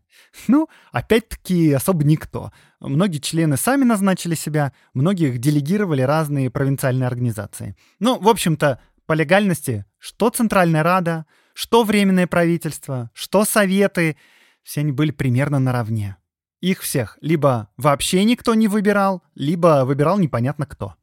Ну, 0.48 0.68
опять-таки, 0.92 1.74
особо 1.74 2.04
никто. 2.04 2.52
Многие 2.80 3.20
члены 3.20 3.58
сами 3.58 3.84
назначили 3.84 4.36
себя, 4.36 4.74
многих 4.94 5.40
делегировали 5.40 6.02
разные 6.02 6.50
провинциальные 6.50 7.08
организации. 7.08 7.76
Ну, 8.00 8.20
в 8.20 8.28
общем-то, 8.28 8.80
по 9.06 9.14
легальности, 9.14 9.86
что 9.98 10.30
Центральная 10.30 10.84
Рада, 10.84 11.26
что 11.54 11.84
Временное 11.84 12.28
правительство, 12.28 13.12
что 13.14 13.46
Советы, 13.46 14.18
все 14.64 14.82
они 14.82 14.92
были 14.92 15.12
примерно 15.12 15.60
наравне. 15.60 16.18
Их 16.60 16.82
всех 16.82 17.18
либо 17.22 17.70
вообще 17.78 18.24
никто 18.24 18.56
не 18.56 18.68
выбирал, 18.68 19.22
либо 19.36 19.84
выбирал 19.86 20.18
непонятно 20.18 20.66
кто. 20.66 20.96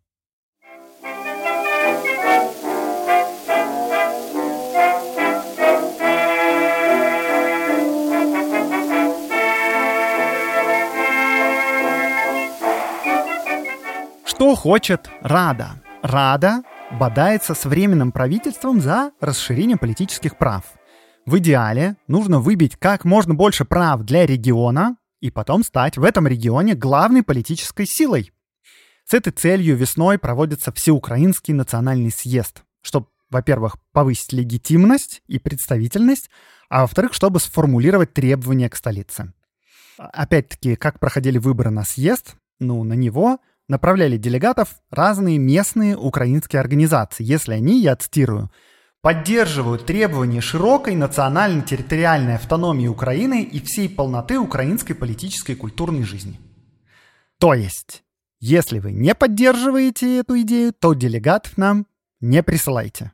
Что 14.34 14.54
хочет 14.54 15.10
Рада? 15.20 15.82
Рада 16.02 16.62
бодается 16.90 17.54
с 17.54 17.66
временным 17.66 18.12
правительством 18.12 18.80
за 18.80 19.12
расширение 19.20 19.76
политических 19.76 20.38
прав. 20.38 20.64
В 21.26 21.36
идеале 21.36 21.96
нужно 22.08 22.40
выбить 22.40 22.76
как 22.76 23.04
можно 23.04 23.34
больше 23.34 23.66
прав 23.66 24.04
для 24.04 24.24
региона 24.24 24.96
и 25.20 25.30
потом 25.30 25.62
стать 25.62 25.98
в 25.98 26.02
этом 26.02 26.26
регионе 26.26 26.74
главной 26.74 27.22
политической 27.22 27.84
силой. 27.86 28.32
С 29.04 29.12
этой 29.12 29.34
целью 29.34 29.76
весной 29.76 30.16
проводится 30.18 30.72
Всеукраинский 30.72 31.52
национальный 31.52 32.10
съезд, 32.10 32.62
чтобы, 32.80 33.08
во-первых, 33.28 33.76
повысить 33.92 34.32
легитимность 34.32 35.22
и 35.26 35.38
представительность, 35.38 36.30
а 36.70 36.80
во-вторых, 36.80 37.12
чтобы 37.12 37.38
сформулировать 37.38 38.14
требования 38.14 38.70
к 38.70 38.76
столице. 38.76 39.34
Опять-таки, 39.98 40.76
как 40.76 41.00
проходили 41.00 41.36
выборы 41.36 41.68
на 41.68 41.84
съезд, 41.84 42.36
ну, 42.60 42.82
на 42.82 42.94
него– 42.94 43.38
направляли 43.72 44.16
делегатов 44.16 44.76
разные 44.90 45.38
местные 45.38 45.96
украинские 45.96 46.60
организации, 46.60 47.24
если 47.24 47.54
они, 47.54 47.80
я 47.80 47.96
цитирую, 47.96 48.52
поддерживают 49.00 49.86
требования 49.86 50.40
широкой 50.40 50.94
национально-территориальной 50.94 52.36
автономии 52.36 52.86
Украины 52.86 53.42
и 53.42 53.60
всей 53.60 53.88
полноты 53.88 54.38
украинской 54.38 54.94
политической 54.94 55.52
и 55.52 55.56
культурной 55.56 56.04
жизни. 56.04 56.38
То 57.38 57.54
есть, 57.54 58.04
если 58.38 58.78
вы 58.78 58.92
не 58.92 59.14
поддерживаете 59.14 60.18
эту 60.18 60.40
идею, 60.42 60.72
то 60.72 60.94
делегатов 60.94 61.58
нам 61.58 61.86
не 62.20 62.42
присылайте. 62.44 63.10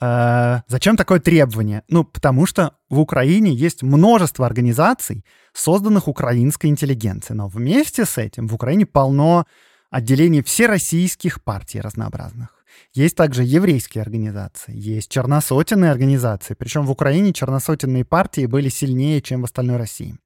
Э, 0.00 0.62
зачем 0.68 0.96
такое 0.96 1.20
требование? 1.20 1.82
Ну, 1.88 2.04
потому 2.04 2.46
что 2.46 2.76
в 2.88 2.98
Украине 2.98 3.52
есть 3.52 3.82
множество 3.82 4.46
организаций, 4.46 5.24
созданных 5.52 6.08
украинской 6.08 6.66
интеллигенцией. 6.66 7.36
Но 7.36 7.48
вместе 7.48 8.04
с 8.04 8.18
этим 8.18 8.48
в 8.48 8.54
Украине 8.54 8.86
полно 8.86 9.46
отделений 9.92 10.42
всероссийских 10.42 11.44
партий 11.44 11.80
разнообразных. 11.80 12.48
Есть 12.94 13.14
также 13.14 13.44
еврейские 13.44 14.02
организации, 14.02 14.72
есть 14.74 15.10
черносотенные 15.10 15.90
организации, 15.90 16.54
причем 16.54 16.86
в 16.86 16.90
Украине 16.90 17.32
черносотенные 17.32 18.04
партии 18.04 18.46
были 18.46 18.70
сильнее, 18.70 19.20
чем 19.20 19.42
в 19.42 19.44
остальной 19.44 19.76
России. 19.76 20.16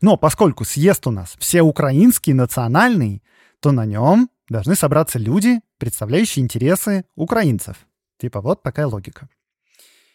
Но 0.00 0.16
поскольку 0.16 0.64
съезд 0.64 1.06
у 1.08 1.10
нас 1.10 1.34
все 1.38 1.62
украинский, 1.62 2.32
национальный, 2.32 3.22
то 3.60 3.72
на 3.72 3.84
нем 3.84 4.30
должны 4.48 4.76
собраться 4.76 5.18
люди, 5.18 5.60
представляющие 5.78 6.44
интересы 6.44 7.04
украинцев. 7.16 7.76
Типа 8.18 8.40
вот 8.40 8.62
такая 8.62 8.86
логика. 8.86 9.28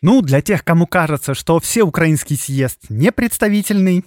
Ну, 0.01 0.21
для 0.21 0.41
тех, 0.41 0.63
кому 0.63 0.87
кажется, 0.87 1.33
что 1.33 1.59
все 1.59 1.83
украинский 1.83 2.37
съезд 2.37 2.89
не 2.89 3.11
представительный, 3.11 4.05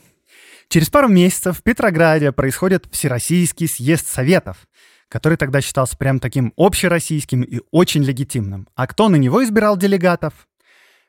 через 0.69 0.91
пару 0.91 1.09
месяцев 1.09 1.59
в 1.59 1.63
Петрограде 1.63 2.33
происходит 2.33 2.87
Всероссийский 2.91 3.69
съезд 3.69 4.07
Советов, 4.07 4.67
который 5.09 5.37
тогда 5.39 5.61
считался 5.61 5.97
прям 5.97 6.21
таким 6.21 6.53
общероссийским 6.57 7.43
и 7.43 7.61
очень 7.71 8.05
легитимным. 8.05 8.69
А 8.75 8.87
кто 8.87 9.09
на 9.09 9.17
него 9.17 9.43
избирал 9.45 9.77
делегатов? 9.77 10.49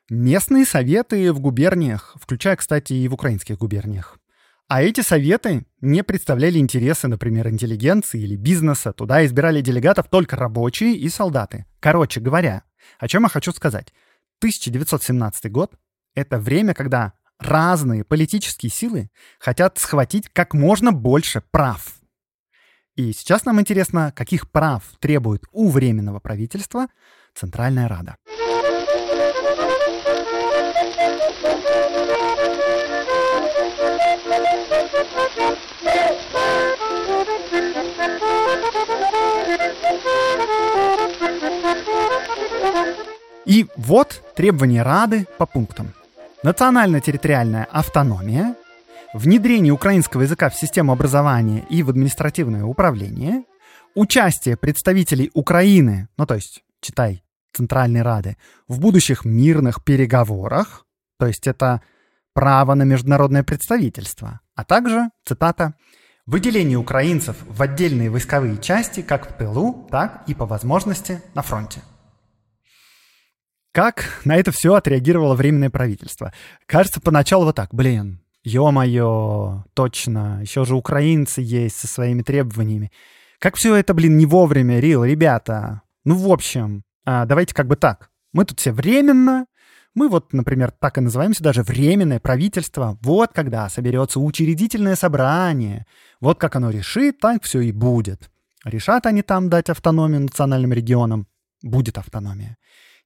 Местные 0.08 0.64
советы 0.64 1.32
в 1.32 1.38
губерниях, 1.40 2.16
включая, 2.20 2.56
кстати, 2.56 2.94
и 2.94 3.06
в 3.06 3.14
украинских 3.14 3.58
губерниях. 3.58 4.18
А 4.66 4.82
эти 4.82 5.00
советы 5.00 5.66
не 5.80 6.04
представляли 6.04 6.58
интересы, 6.58 7.08
например, 7.08 7.48
интеллигенции 7.48 8.20
или 8.20 8.36
бизнеса. 8.36 8.92
Туда 8.92 9.24
избирали 9.26 9.60
делегатов 9.60 10.08
только 10.08 10.36
рабочие 10.36 10.94
и 10.94 11.08
солдаты. 11.08 11.66
Короче 11.80 12.20
говоря, 12.20 12.62
о 12.98 13.08
чем 13.08 13.24
я 13.24 13.28
хочу 13.28 13.52
сказать. 13.52 13.92
1917 14.38 15.50
год— 15.50 15.72
это 16.14 16.38
время, 16.38 16.72
когда 16.72 17.14
разные 17.40 18.04
политические 18.04 18.70
силы 18.70 19.10
хотят 19.38 19.78
схватить 19.78 20.28
как 20.32 20.54
можно 20.54 20.92
больше 20.92 21.42
прав. 21.50 21.94
И 22.96 23.12
сейчас 23.12 23.44
нам 23.44 23.60
интересно, 23.60 24.12
каких 24.14 24.50
прав 24.50 24.82
требует 24.98 25.44
у 25.52 25.70
Временного 25.70 26.20
правительства 26.20 26.88
Центральная 27.34 27.88
Рада. 27.88 28.16
И 43.46 43.66
вот 43.76 44.22
требования 44.36 44.82
Рады 44.82 45.26
по 45.38 45.46
пунктам. 45.46 45.92
Национально-территориальная 46.42 47.64
автономия, 47.64 48.56
внедрение 49.12 49.74
украинского 49.74 50.22
языка 50.22 50.48
в 50.48 50.54
систему 50.54 50.90
образования 50.90 51.66
и 51.68 51.82
в 51.82 51.90
административное 51.90 52.64
управление, 52.64 53.44
участие 53.94 54.56
представителей 54.56 55.30
Украины, 55.34 56.08
ну 56.16 56.24
то 56.24 56.36
есть, 56.36 56.62
читай, 56.80 57.22
Центральной 57.52 58.00
Рады, 58.00 58.38
в 58.68 58.80
будущих 58.80 59.26
мирных 59.26 59.84
переговорах, 59.84 60.86
то 61.18 61.26
есть 61.26 61.46
это 61.46 61.82
право 62.32 62.72
на 62.72 62.84
международное 62.84 63.42
представительство, 63.42 64.40
а 64.54 64.64
также, 64.64 65.10
цитата, 65.26 65.74
выделение 66.24 66.78
украинцев 66.78 67.36
в 67.46 67.60
отдельные 67.60 68.08
войсковые 68.08 68.56
части 68.56 69.02
как 69.02 69.28
в 69.28 69.36
тылу, 69.36 69.86
так 69.90 70.22
и 70.26 70.32
по 70.32 70.46
возможности 70.46 71.20
на 71.34 71.42
фронте. 71.42 71.82
Как 73.80 74.20
на 74.26 74.36
это 74.36 74.52
все 74.52 74.74
отреагировало 74.74 75.34
Временное 75.34 75.70
правительство? 75.70 76.34
Кажется, 76.66 77.00
поначалу 77.00 77.46
вот 77.46 77.56
так, 77.56 77.72
блин, 77.72 78.20
ё-моё, 78.44 79.64
точно, 79.72 80.40
еще 80.42 80.66
же 80.66 80.74
украинцы 80.74 81.40
есть 81.40 81.76
со 81.76 81.86
своими 81.86 82.20
требованиями. 82.20 82.92
Как 83.38 83.56
все 83.56 83.74
это, 83.74 83.94
блин, 83.94 84.18
не 84.18 84.26
вовремя, 84.26 84.80
Рил, 84.80 85.02
ребята. 85.02 85.80
Ну, 86.04 86.14
в 86.14 86.30
общем, 86.30 86.82
а, 87.06 87.24
давайте 87.24 87.54
как 87.54 87.68
бы 87.68 87.76
так. 87.76 88.10
Мы 88.34 88.44
тут 88.44 88.60
все 88.60 88.72
временно, 88.72 89.46
мы 89.94 90.10
вот, 90.10 90.34
например, 90.34 90.72
так 90.72 90.98
и 90.98 91.00
называемся 91.00 91.42
даже 91.42 91.62
временное 91.62 92.20
правительство. 92.20 92.98
Вот 93.00 93.30
когда 93.32 93.66
соберется 93.70 94.20
учредительное 94.20 94.94
собрание. 94.94 95.86
Вот 96.20 96.38
как 96.38 96.54
оно 96.54 96.68
решит, 96.68 97.18
так 97.18 97.44
все 97.44 97.60
и 97.60 97.72
будет. 97.72 98.30
Решат 98.62 99.06
они 99.06 99.22
там 99.22 99.48
дать 99.48 99.70
автономию 99.70 100.20
национальным 100.20 100.74
регионам, 100.74 101.26
будет 101.62 101.96
автономия. 101.96 102.58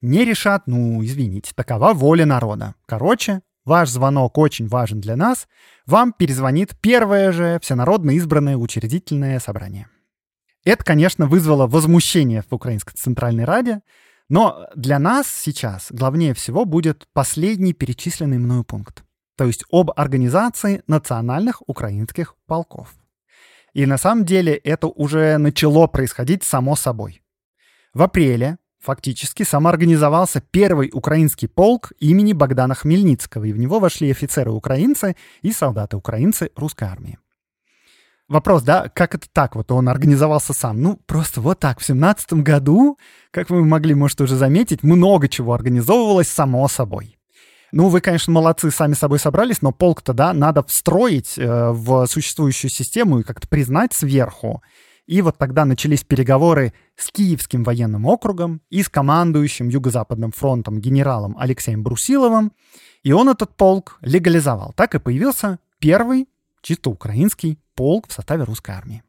Не 0.05 0.27
решат, 0.27 0.67
ну, 0.67 1.03
извините, 1.03 1.53
такова 1.55 1.95
воля 1.95 2.27
народа. 2.27 2.75
Короче, 2.85 3.41
ваш 3.65 3.89
звонок 3.89 4.37
очень 4.37 4.69
важен 4.69 5.01
для 5.01 5.17
нас. 5.17 5.49
Вам 5.87 6.13
перезвонит 6.13 6.79
первое 6.79 7.33
же 7.33 7.59
всенародно 7.63 8.11
избранное 8.11 8.59
учредительное 8.59 9.41
собрание. 9.41 9.89
Это, 10.63 10.85
конечно, 10.85 11.27
вызвало 11.27 11.67
возмущение 11.67 12.43
в 12.43 12.53
Украинской 12.53 12.93
Центральной 12.95 13.47
Раде, 13.47 13.81
но 14.29 14.67
для 14.77 14.99
нас 14.99 15.27
сейчас 15.27 15.87
главнее 15.89 16.35
всего 16.35 16.67
будет 16.67 17.09
последний 17.15 17.73
перечисленный 17.73 18.37
мною 18.37 18.63
пункт, 18.63 19.05
то 19.39 19.47
есть 19.47 19.65
об 19.73 19.91
организации 19.97 20.83
национальных 20.87 21.67
украинских 21.67 22.35
полков. 22.47 22.95
И 23.73 23.87
на 23.87 23.97
самом 23.97 24.27
деле 24.27 24.53
это 24.53 24.87
уже 24.87 25.39
начало 25.39 25.87
происходить 25.87 26.45
само 26.45 26.77
собой. 26.77 27.23
В 27.95 28.03
апреле 28.03 28.59
Фактически 28.85 29.45
самоорганизовался 29.45 30.43
первый 30.43 30.91
украинский 30.93 31.49
полк 31.49 31.93
имени 32.01 32.35
Богдана 32.35 32.75
Хмельницкого, 32.75 33.45
и 33.45 33.53
в 33.55 33.59
него 33.59 33.79
вошли 33.79 34.11
офицеры-украинцы 34.11 35.17
и 35.41 35.53
солдаты-украинцы 35.53 36.51
русской 36.55 36.85
армии. 36.85 37.19
Вопрос, 38.29 38.63
да, 38.63 38.91
как 38.95 39.15
это 39.15 39.27
так? 39.33 39.57
Вот 39.57 39.73
он 39.73 39.89
организовался 39.89 40.53
сам. 40.53 40.83
Ну, 40.83 40.99
просто 41.07 41.41
вот 41.41 41.61
так. 41.61 41.81
В 41.81 41.87
семнадцатом 41.87 42.45
году, 42.45 42.99
как 43.31 43.49
вы 43.49 43.65
могли, 43.65 43.95
может, 43.95 44.21
уже 44.21 44.37
заметить, 44.37 44.83
много 44.83 45.29
чего 45.29 45.55
организовывалось 45.55 46.29
само 46.29 46.69
собой. 46.69 47.17
Ну, 47.73 47.89
вы, 47.89 48.03
конечно, 48.03 48.35
молодцы, 48.35 48.71
сами 48.71 48.93
собой 48.93 49.19
собрались, 49.19 49.63
но 49.63 49.73
полк-то, 49.73 50.13
да, 50.13 50.35
надо 50.35 50.63
встроить 50.63 51.39
э, 51.39 51.71
в 51.71 52.07
существующую 52.07 52.71
систему 52.71 53.21
и 53.21 53.23
как-то 53.23 53.49
признать 53.49 53.95
сверху. 53.95 54.63
И 55.07 55.21
вот 55.21 55.37
тогда 55.37 55.65
начались 55.65 56.03
переговоры 56.03 56.73
с 56.97 57.11
Киевским 57.11 57.65
военным 57.65 58.07
округом 58.07 58.61
и 58.71 58.83
с 58.83 58.89
командующим 58.89 59.69
Юго-Западным 59.69 60.33
фронтом 60.33 60.81
генералом 60.81 61.37
Алексеем 61.39 61.83
Брусиловым. 61.83 62.53
И 63.03 63.13
он 63.13 63.29
этот 63.29 63.57
полк 63.57 63.99
легализовал. 64.01 64.73
Так 64.77 64.95
и 64.95 64.99
появился 64.99 65.59
первый 65.79 66.29
чисто 66.63 66.91
украинский 66.91 67.59
полк 67.75 68.09
в 68.09 68.13
составе 68.13 68.45
русской 68.45 68.71
армии. 68.71 69.03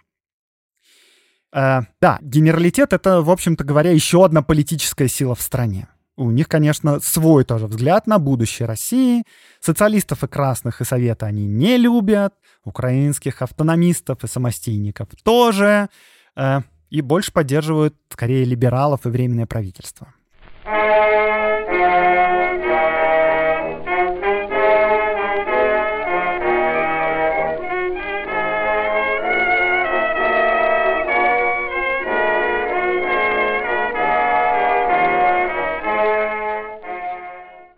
Э, 1.54 1.82
да, 2.02 2.20
генералитет— 2.22 2.92
это, 2.94 3.22
в 3.22 3.30
общем-то 3.30 3.64
говоря, 3.64 3.92
еще 3.92 4.26
одна 4.26 4.42
политическая 4.42 5.08
сила 5.08 5.36
в 5.36 5.42
стране. 5.42 5.88
У 6.18 6.32
них, 6.32 6.48
конечно, 6.48 7.00
свой 7.02 7.44
тоже 7.44 7.68
взгляд 7.68 8.08
на 8.08 8.20
будущее 8.20 8.68
России. 8.68 9.24
Социалистов 9.60 10.24
и 10.24 10.28
красных 10.28 10.82
и 10.82 10.86
Совета 10.86 11.26
они 11.26 11.46
не 11.46 11.78
любят. 11.78 12.34
Украинских 12.64 13.42
автономистов 13.42 14.24
и 14.24 14.28
самостийников 14.28 15.10
тоже. 15.24 15.90
Э, 16.36 16.62
и 16.96 17.02
больше 17.02 17.34
поддерживают, 17.34 17.94
скорее, 18.08 18.46
либералов 18.46 19.06
и 19.06 19.10
временное 19.10 19.46
правительство. 19.46 20.14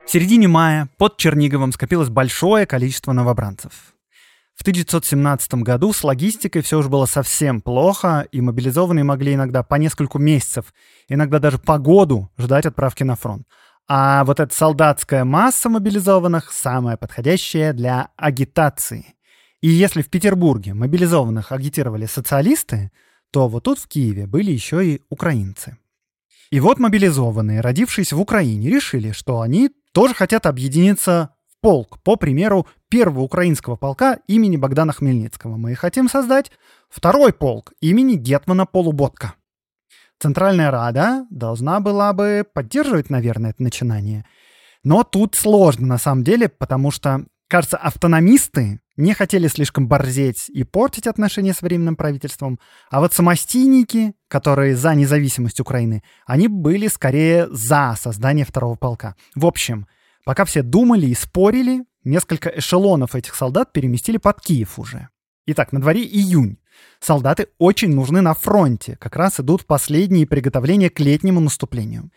В 0.05 0.12
середине 0.12 0.47
мая 0.47 0.89
под 0.97 1.17
Черниговым 1.17 1.71
скопилось 1.71 2.09
большое 2.09 2.67
количество 2.67 3.13
новобранцев. 3.13 3.97
В 4.57 4.61
1917 4.61 5.53
году 5.61 5.93
с 5.93 6.03
логистикой 6.03 6.63
все 6.63 6.81
же 6.81 6.89
было 6.89 7.05
совсем 7.05 7.61
плохо, 7.61 8.27
и 8.31 8.41
мобилизованные 8.41 9.03
могли 9.03 9.35
иногда 9.35 9.61
по 9.61 9.75
несколько 9.75 10.17
месяцев, 10.17 10.73
иногда 11.07 11.37
даже 11.37 11.59
по 11.59 11.77
году 11.77 12.31
ждать 12.39 12.65
отправки 12.65 13.03
на 13.03 13.15
фронт. 13.15 13.47
А 13.87 14.25
вот 14.25 14.39
эта 14.39 14.53
солдатская 14.53 15.23
масса 15.25 15.69
мобилизованных 15.69 16.51
самая 16.51 16.97
подходящая 16.97 17.71
для 17.71 18.09
агитации. 18.17 19.15
И 19.61 19.69
если 19.69 20.01
в 20.01 20.09
Петербурге 20.09 20.73
мобилизованных 20.73 21.51
агитировали 21.51 22.07
социалисты, 22.07 22.91
то 23.31 23.47
вот 23.47 23.65
тут 23.65 23.77
в 23.77 23.87
Киеве 23.87 24.25
были 24.25 24.51
еще 24.51 24.83
и 24.83 25.01
украинцы. 25.09 25.77
И 26.49 26.59
вот 26.59 26.79
мобилизованные, 26.79 27.61
родившиеся 27.61 28.15
в 28.15 28.21
Украине, 28.21 28.69
решили, 28.69 29.11
что 29.11 29.41
они 29.41 29.69
тоже 29.93 30.15
хотят 30.15 30.47
объединиться 30.47 31.35
полк, 31.61 31.99
по 32.03 32.15
примеру 32.15 32.67
первого 32.89 33.21
украинского 33.21 33.75
полка 33.75 34.19
имени 34.27 34.57
Богдана 34.57 34.93
Хмельницкого. 34.93 35.57
Мы 35.57 35.75
хотим 35.75 36.09
создать 36.09 36.51
второй 36.89 37.33
полк 37.33 37.73
имени 37.81 38.15
Гетмана 38.15 38.65
Полуботка. 38.65 39.33
Центральная 40.19 40.71
Рада 40.71 41.25
должна 41.29 41.79
была 41.79 42.11
бы 42.13 42.45
поддерживать, 42.51 43.09
наверное, 43.09 43.51
это 43.51 43.61
начинание. 43.61 44.25
Но 44.83 45.03
тут 45.03 45.35
сложно 45.35 45.85
на 45.85 45.97
самом 45.97 46.23
деле, 46.23 46.49
потому 46.49 46.91
что, 46.91 47.25
кажется, 47.47 47.77
автономисты 47.77 48.79
не 48.95 49.13
хотели 49.13 49.47
слишком 49.47 49.87
борзеть 49.87 50.49
и 50.49 50.63
портить 50.63 51.05
отношения 51.05 51.53
с 51.53 51.61
временным 51.61 51.95
правительством, 51.95 52.59
а 52.89 52.99
вот 52.99 53.13
самостийники, 53.13 54.13
которые 54.27 54.75
за 54.75 54.95
независимость 54.95 55.59
Украины, 55.59 56.01
они 56.25 56.47
были 56.47 56.87
скорее 56.87 57.47
за 57.51 57.95
создание 57.99 58.45
второго 58.45 58.75
полка. 58.75 59.15
В 59.35 59.45
общем, 59.45 59.87
пока 60.27 60.43
все 60.43 60.62
думали 60.62 61.05
и 61.05 61.15
спорили, 61.15 61.86
несколько 62.03 62.50
эшелонов 62.50 63.15
этих 63.15 63.34
солдат 63.34 63.72
переместили 63.72 64.17
под 64.17 64.41
Киев 64.41 64.77
уже. 64.77 65.07
Итак, 65.46 65.72
на 65.72 65.79
дворе 65.79 66.03
июнь. 66.03 66.57
Солдаты 67.00 67.48
очень 67.60 67.96
нужны 67.96 68.19
на 68.19 68.34
фронте, 68.34 68.98
как 69.00 69.15
раз 69.15 69.39
идут 69.39 69.65
последние 69.65 70.27
приготовления 70.27 70.90
к 70.90 71.00
летнему 71.00 71.40
наступлению. 71.40 72.11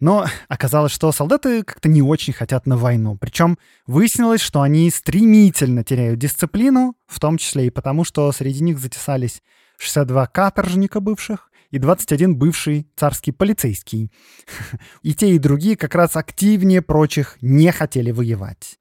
Но 0.00 0.24
оказалось, 0.48 0.92
что 0.92 1.12
солдаты 1.12 1.62
как-то 1.62 1.90
не 1.90 2.00
очень 2.00 2.32
хотят 2.32 2.66
на 2.66 2.78
войну. 2.78 3.18
Причем 3.20 3.58
выяснилось, 3.86 4.40
что 4.40 4.62
они 4.62 4.90
стремительно 4.90 5.84
теряют 5.84 6.18
дисциплину, 6.18 6.96
в 7.06 7.20
том 7.20 7.36
числе 7.36 7.66
и 7.66 7.70
потому, 7.70 8.04
что 8.04 8.32
среди 8.32 8.64
них 8.64 8.78
затесались 8.78 9.42
62 9.76 10.26
каторжника 10.28 11.00
бывших 11.00 11.51
и 11.72 11.78
21 11.78 12.36
бывший 12.36 12.86
царский 12.94 13.32
полицейский. 13.32 14.12
И 15.02 15.14
те, 15.14 15.34
и 15.34 15.38
другие 15.38 15.76
как 15.76 15.94
раз 15.94 16.16
активнее 16.16 16.82
прочих 16.82 17.38
не 17.40 17.72
хотели 17.72 18.12
воевать. 18.12 18.78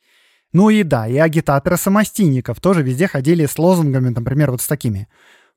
Ну 0.53 0.69
и 0.69 0.83
да, 0.83 1.07
и 1.07 1.17
агитаторы 1.17 1.77
самостийников 1.77 2.59
тоже 2.59 2.83
везде 2.83 3.07
ходили 3.07 3.45
с 3.45 3.57
лозунгами, 3.57 4.09
например, 4.09 4.51
вот 4.51 4.61
с 4.61 4.67
такими. 4.67 5.07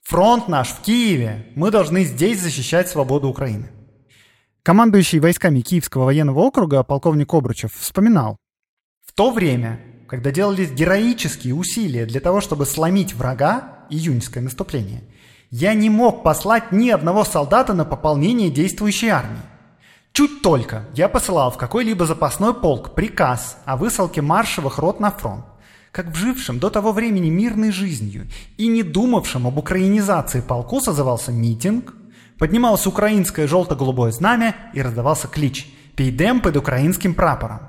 «Фронт 0.02 0.48
наш 0.48 0.68
в 0.68 0.82
Киеве! 0.82 1.46
Мы 1.56 1.72
должны 1.72 2.04
здесь 2.04 2.40
защищать 2.40 2.88
свободу 2.88 3.28
Украины!» 3.28 3.70
Командующий 4.62 5.18
войсками 5.18 5.60
Киевского 5.60 6.04
военного 6.04 6.38
округа 6.38 6.84
полковник 6.84 7.34
Обручев 7.34 7.74
вспоминал. 7.74 8.36
В 9.04 9.12
то 9.12 9.32
время, 9.32 9.80
когда 10.08 10.30
делались 10.30 10.70
героические 10.70 11.54
усилия 11.54 12.06
для 12.06 12.20
того, 12.20 12.40
чтобы 12.40 12.64
сломить 12.64 13.14
врага, 13.14 13.86
июньское 13.90 14.42
наступление, 14.42 15.02
я 15.56 15.74
не 15.74 15.88
мог 15.88 16.24
послать 16.24 16.72
ни 16.72 16.90
одного 16.90 17.22
солдата 17.22 17.74
на 17.74 17.84
пополнение 17.84 18.50
действующей 18.50 19.10
армии. 19.10 19.40
Чуть 20.12 20.42
только 20.42 20.84
я 20.94 21.08
посылал 21.08 21.52
в 21.52 21.56
какой-либо 21.56 22.06
запасной 22.06 22.54
полк 22.54 22.96
приказ 22.96 23.58
о 23.64 23.76
высылке 23.76 24.20
маршевых 24.20 24.78
рот 24.78 24.98
на 24.98 25.12
фронт, 25.12 25.44
как 25.92 26.06
в 26.08 26.58
до 26.58 26.70
того 26.70 26.90
времени 26.90 27.30
мирной 27.30 27.70
жизнью 27.70 28.26
и 28.56 28.66
не 28.66 28.82
думавшем 28.82 29.46
об 29.46 29.56
украинизации 29.56 30.40
полку 30.40 30.80
созывался 30.80 31.30
митинг, 31.30 31.94
Поднималось 32.36 32.84
украинское 32.88 33.46
желто-голубое 33.46 34.10
знамя 34.10 34.56
и 34.72 34.82
раздавался 34.82 35.28
клич 35.28 35.72
«Пейдем 35.94 36.40
под 36.40 36.56
украинским 36.56 37.14
прапором». 37.14 37.60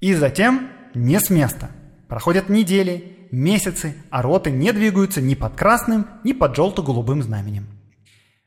И 0.00 0.14
затем 0.14 0.68
не 0.94 1.20
с 1.20 1.30
места. 1.30 1.70
Проходят 2.08 2.48
недели, 2.48 3.23
месяцы, 3.34 3.94
а 4.10 4.22
роты 4.22 4.50
не 4.50 4.72
двигаются 4.72 5.20
ни 5.20 5.34
под 5.34 5.54
красным, 5.54 6.06
ни 6.24 6.32
под 6.32 6.56
желто-голубым 6.56 7.22
знаменем. 7.22 7.66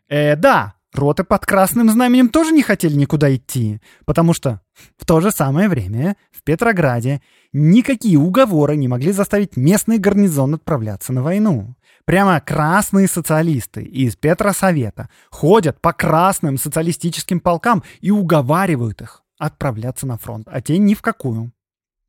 Э, 0.09 0.35
да, 0.35 0.75
роты 0.93 1.23
под 1.23 1.45
красным 1.45 1.89
знаменем 1.89 2.29
тоже 2.29 2.51
не 2.51 2.63
хотели 2.63 2.95
никуда 2.95 3.35
идти, 3.35 3.81
потому 4.05 4.33
что 4.33 4.61
в 4.97 5.05
то 5.05 5.19
же 5.19 5.31
самое 5.31 5.69
время 5.69 6.15
в 6.31 6.43
Петрограде 6.43 7.21
никакие 7.53 8.17
уговоры 8.17 8.75
не 8.75 8.87
могли 8.87 9.11
заставить 9.11 9.57
местный 9.57 9.97
гарнизон 9.97 10.55
отправляться 10.55 11.13
на 11.13 11.23
войну. 11.23 11.75
Прямо 12.05 12.39
красные 12.39 13.07
социалисты 13.07 13.83
из 13.83 14.15
Петросовета 14.15 15.09
ходят 15.29 15.81
по 15.81 15.91
красным 15.91 16.57
социалистическим 16.57 17.41
полкам 17.41 17.83
и 17.99 18.11
уговаривают 18.11 19.01
их 19.01 19.23
отправляться 19.37 20.07
на 20.07 20.17
фронт, 20.17 20.47
а 20.49 20.61
те 20.61 20.77
ни 20.77 20.93
в 20.93 21.01
какую. 21.01 21.51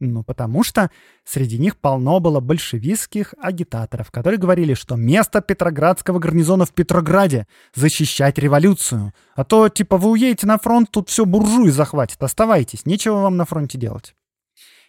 Ну, 0.00 0.22
потому 0.22 0.62
что 0.62 0.90
среди 1.24 1.58
них 1.58 1.76
полно 1.76 2.20
было 2.20 2.38
большевистских 2.38 3.34
агитаторов, 3.36 4.12
которые 4.12 4.38
говорили, 4.38 4.74
что 4.74 4.94
место 4.94 5.40
Петроградского 5.40 6.20
гарнизона 6.20 6.66
в 6.66 6.72
Петрограде— 6.72 7.48
защищать 7.74 8.38
революцию. 8.38 9.12
А 9.34 9.44
то, 9.44 9.68
типа, 9.68 9.96
вы 9.96 10.10
уедете 10.10 10.46
на 10.46 10.58
фронт, 10.58 10.88
тут 10.92 11.08
все 11.08 11.24
буржуи 11.24 11.70
захватит, 11.70 12.22
оставайтесь, 12.22 12.86
нечего 12.86 13.22
вам 13.22 13.36
на 13.36 13.44
фронте 13.44 13.76
делать. 13.76 14.14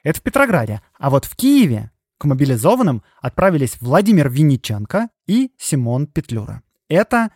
Это 0.03 0.19
в 0.19 0.21
Петрограде. 0.21 0.81
А 0.99 1.09
вот 1.09 1.25
в 1.25 1.35
Киеве 1.35 1.91
к 2.19 2.25
мобилизованным 2.25 3.01
отправились 3.19 3.77
Владимир 3.81 4.29
Винниченко 4.29 5.09
и 5.25 5.51
Симон 5.57 6.05
Петлюра. 6.05 6.61
Это 6.87 7.31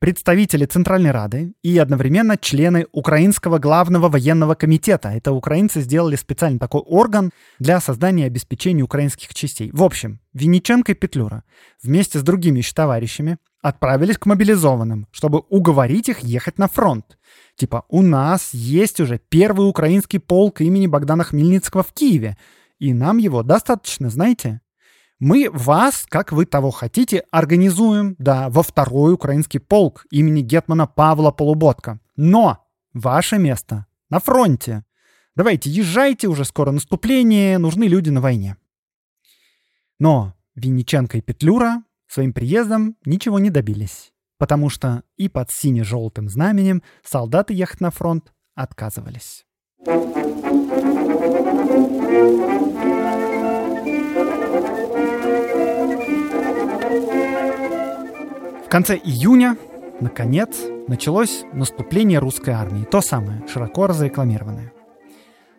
представители 0.00 0.64
Центральной 0.64 1.12
Рады 1.12 1.54
и 1.62 1.78
одновременно 1.78 2.36
члены 2.36 2.86
Украинского 2.90 3.58
главного 3.58 4.08
военного 4.08 4.56
комитета. 4.56 5.10
Это 5.10 5.30
украинцы 5.30 5.82
сделали 5.82 6.16
специальный 6.16 6.58
такой 6.58 6.80
орган 6.80 7.30
для 7.60 7.80
создания 7.80 8.24
и 8.24 8.26
обеспечения 8.26 8.82
украинских 8.82 9.32
частей. 9.34 9.70
В 9.72 9.84
общем, 9.84 10.18
Винниченко 10.32 10.92
и 10.92 10.94
Петлюра 10.96 11.44
вместе 11.82 12.18
с 12.18 12.22
другими 12.22 12.62
товарищами 12.62 13.38
отправились 13.62 14.18
к 14.18 14.26
мобилизованным, 14.26 15.06
чтобы 15.12 15.44
уговорить 15.50 16.08
их 16.08 16.20
ехать 16.20 16.58
на 16.58 16.66
фронт. 16.66 17.18
Типа, 17.54 17.84
у 17.88 18.02
нас 18.02 18.50
есть 18.52 18.98
уже 18.98 19.20
первый 19.28 19.68
украинский 19.68 20.18
полк 20.18 20.60
имени 20.62 20.88
Богдана 20.88 21.22
Хмельницкого 21.22 21.84
в 21.84 21.92
Киеве— 21.92 22.36
и 22.80 22.94
нам 22.94 23.18
его 23.18 23.42
достаточно, 23.42 24.08
знаете. 24.08 24.62
Мы 25.20 25.50
вас, 25.52 26.06
как 26.08 26.32
вы 26.32 26.46
того 26.46 26.70
хотите, 26.70 27.24
организуем, 27.30 28.16
да, 28.18 28.48
во 28.48 28.62
второй 28.62 29.12
украинский 29.12 29.60
полк 29.60 30.06
имени 30.10 30.40
Гетмана 30.40 30.86
Павла 30.86 31.30
Полуботка. 31.30 32.00
Но 32.16 32.66
ваше 32.94 33.36
место 33.36 33.84
на 34.08 34.18
фронте. 34.18 34.82
Давайте, 35.36 35.68
езжайте, 35.68 36.26
уже 36.26 36.46
скоро 36.46 36.70
наступление, 36.70 37.58
нужны 37.58 37.84
люди 37.84 38.08
на 38.08 38.22
войне. 38.22 38.56
Но 39.98 40.32
Винниченко 40.54 41.18
и 41.18 41.20
Петлюра 41.20 41.84
своим 42.08 42.32
приездом 42.32 42.96
ничего 43.04 43.38
не 43.38 43.50
добились, 43.50 44.12
потому 44.38 44.70
что 44.70 45.02
и 45.18 45.28
под 45.28 45.50
сине-желтым 45.50 46.30
знаменем 46.30 46.82
солдаты 47.04 47.52
ехать 47.52 47.82
на 47.82 47.90
фронт 47.90 48.32
отказывались. 48.54 49.44
Конце 58.70 58.96
июня, 58.96 59.58
наконец, 60.00 60.56
началось 60.86 61.44
наступление 61.52 62.20
русской 62.20 62.50
армии. 62.50 62.84
То 62.84 63.00
самое, 63.00 63.44
широко 63.48 63.88
разрекламированное. 63.88 64.72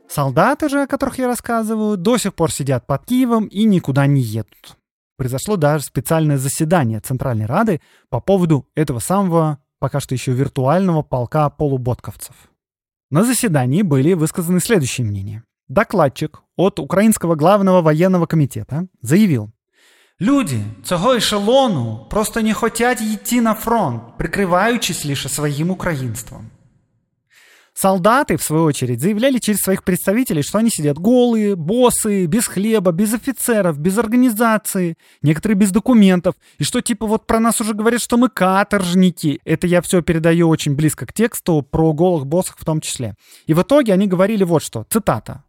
Солдаты 0.07 0.69
же, 0.69 0.83
о 0.83 0.87
которых 0.87 1.19
я 1.19 1.27
рассказываю, 1.27 1.97
до 1.97 2.17
сих 2.17 2.33
пор 2.33 2.51
сидят 2.51 2.87
под 2.87 3.05
Киевом 3.05 3.47
и 3.47 3.65
никуда 3.65 4.07
не 4.07 4.21
едут. 4.21 4.77
Произошло 5.17 5.57
даже 5.57 5.83
специальное 5.83 6.37
заседание 6.37 7.01
Центральной 7.01 7.45
Рады 7.45 7.81
по 8.09 8.21
поводу 8.21 8.65
этого 8.75 8.99
самого, 8.99 9.59
пока 9.79 9.99
что 9.99 10.15
еще 10.15 10.31
виртуального 10.31 11.01
полка 11.01 11.49
полуботковцев. 11.49 12.35
На 13.09 13.25
заседании 13.25 13.81
были 13.81 14.13
высказаны 14.13 14.61
следующие 14.61 15.05
мнения. 15.05 15.43
Докладчик 15.67 16.43
от 16.55 16.79
Украинского 16.79 17.35
главного 17.35 17.81
военного 17.81 18.25
комитета 18.25 18.87
заявил, 19.01 19.51
Люди 20.20 20.60
цього 20.84 21.14
ешелону 21.14 22.06
просто 22.10 22.42
не 22.42 22.54
хотят 22.54 23.00
йти 23.00 23.40
на 23.40 23.54
фронт, 23.54 24.02
прикриваючись 24.18 25.06
лише 25.06 25.28
своим 25.28 25.70
украинством. 25.70 26.50
Солдаты, 27.76 28.36
в 28.36 28.42
свою 28.42 28.64
очередь, 28.64 29.00
заявляли 29.00 29.38
через 29.38 29.60
своих 29.60 29.82
представителей, 29.82 30.42
что 30.42 30.58
они 30.58 30.70
сидят 30.70 30.98
голые, 30.98 31.56
боссы, 31.56 32.24
без 32.24 32.46
хлеба, 32.46 32.90
без 32.90 33.12
офицеров, 33.12 33.78
без 33.78 33.98
организации, 33.98 34.96
некоторые 35.20 35.56
без 35.56 35.72
документов, 35.72 36.34
и 36.56 36.64
что 36.64 36.80
типа 36.80 37.06
вот 37.06 37.26
про 37.26 37.38
нас 37.38 37.60
уже 37.60 37.74
говорят, 37.74 38.00
что 38.00 38.16
мы 38.16 38.30
каторжники. 38.30 39.40
Это 39.44 39.66
я 39.66 39.82
все 39.82 40.00
передаю 40.00 40.48
очень 40.48 40.74
близко 40.74 41.04
к 41.04 41.12
тексту, 41.12 41.60
про 41.62 41.92
голых 41.92 42.24
боссов 42.24 42.56
в 42.58 42.64
том 42.64 42.80
числе. 42.80 43.14
И 43.46 43.52
в 43.52 43.60
итоге 43.60 43.92
они 43.92 44.06
говорили 44.06 44.44
вот 44.44 44.62
что, 44.62 44.86
цитата. 44.88 45.42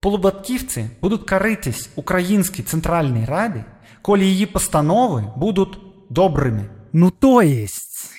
Полубатківці 0.00 0.90
будуть 1.00 1.24
каритись 1.24 1.90
Українській 1.96 2.62
Центральній 2.62 3.24
Раді, 3.24 3.64
коли 4.07 4.25
її 4.25 4.45
постанови 4.45 5.33
будут 5.35 5.79
добрыми. 6.09 6.69
Ну 6.93 7.11
то 7.11 7.41
есть, 7.41 8.09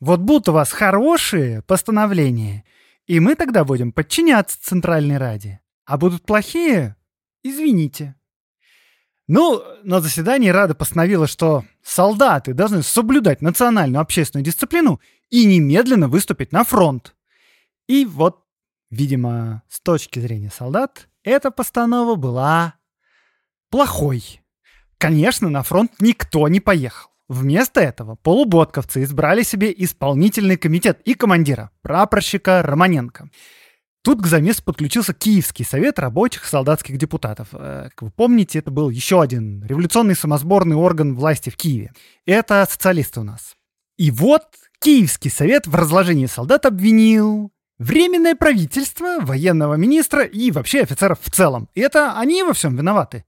вот 0.00 0.20
будут 0.20 0.48
у 0.48 0.52
вас 0.52 0.72
хорошие 0.72 1.62
постановления, 1.62 2.64
и 3.06 3.20
мы 3.20 3.36
тогда 3.36 3.64
будем 3.64 3.92
подчиняться 3.92 4.58
Центральной 4.60 5.18
Раде. 5.18 5.60
А 5.84 5.98
будут 5.98 6.24
плохие? 6.24 6.96
Извините. 7.44 8.14
Ну, 9.28 9.62
на 9.84 10.00
заседании 10.00 10.48
Рада 10.50 10.74
постановила, 10.74 11.28
что 11.28 11.64
солдаты 11.80 12.52
должны 12.52 12.82
соблюдать 12.82 13.40
национальную 13.40 14.00
общественную 14.00 14.44
дисциплину 14.44 15.00
и 15.30 15.44
немедленно 15.44 16.08
выступить 16.08 16.50
на 16.50 16.64
фронт. 16.64 17.14
И 17.86 18.04
вот, 18.04 18.42
видимо, 18.90 19.62
с 19.68 19.80
точки 19.80 20.18
зрения 20.18 20.50
солдат, 20.50 21.06
эта 21.22 21.52
постанова 21.52 22.16
была 22.16 22.74
плохой. 23.70 24.39
Конечно, 25.00 25.48
на 25.48 25.62
фронт 25.62 25.92
никто 25.98 26.46
не 26.48 26.60
поехал. 26.60 27.08
Вместо 27.26 27.80
этого 27.80 28.16
полуботковцы 28.16 29.02
избрали 29.02 29.42
себе 29.42 29.72
исполнительный 29.74 30.58
комитет 30.58 31.00
и 31.06 31.14
командира, 31.14 31.70
прапорщика 31.80 32.62
Романенко. 32.62 33.30
Тут 34.02 34.20
к 34.20 34.26
замесу 34.26 34.62
подключился 34.62 35.14
Киевский 35.14 35.64
совет 35.64 35.98
рабочих 35.98 36.44
солдатских 36.44 36.98
депутатов. 36.98 37.48
Э, 37.52 37.88
как 37.94 38.02
вы 38.02 38.10
помните, 38.10 38.58
это 38.58 38.70
был 38.70 38.90
еще 38.90 39.22
один 39.22 39.64
революционный 39.64 40.14
самосборный 40.14 40.76
орган 40.76 41.14
власти 41.14 41.48
в 41.48 41.56
Киеве. 41.56 41.92
Это 42.26 42.66
социалисты 42.70 43.20
у 43.20 43.24
нас. 43.24 43.56
И 43.96 44.10
вот 44.10 44.42
Киевский 44.80 45.30
совет 45.30 45.66
в 45.66 45.74
разложении 45.74 46.26
солдат 46.26 46.66
обвинил 46.66 47.50
Временное 47.78 48.34
правительство, 48.34 49.20
военного 49.20 49.72
министра 49.76 50.24
и 50.24 50.50
вообще 50.50 50.82
офицеров 50.82 51.18
в 51.22 51.30
целом. 51.30 51.70
И 51.74 51.80
это 51.80 52.18
они 52.18 52.42
во 52.42 52.52
всем 52.52 52.76
виноваты. 52.76 53.24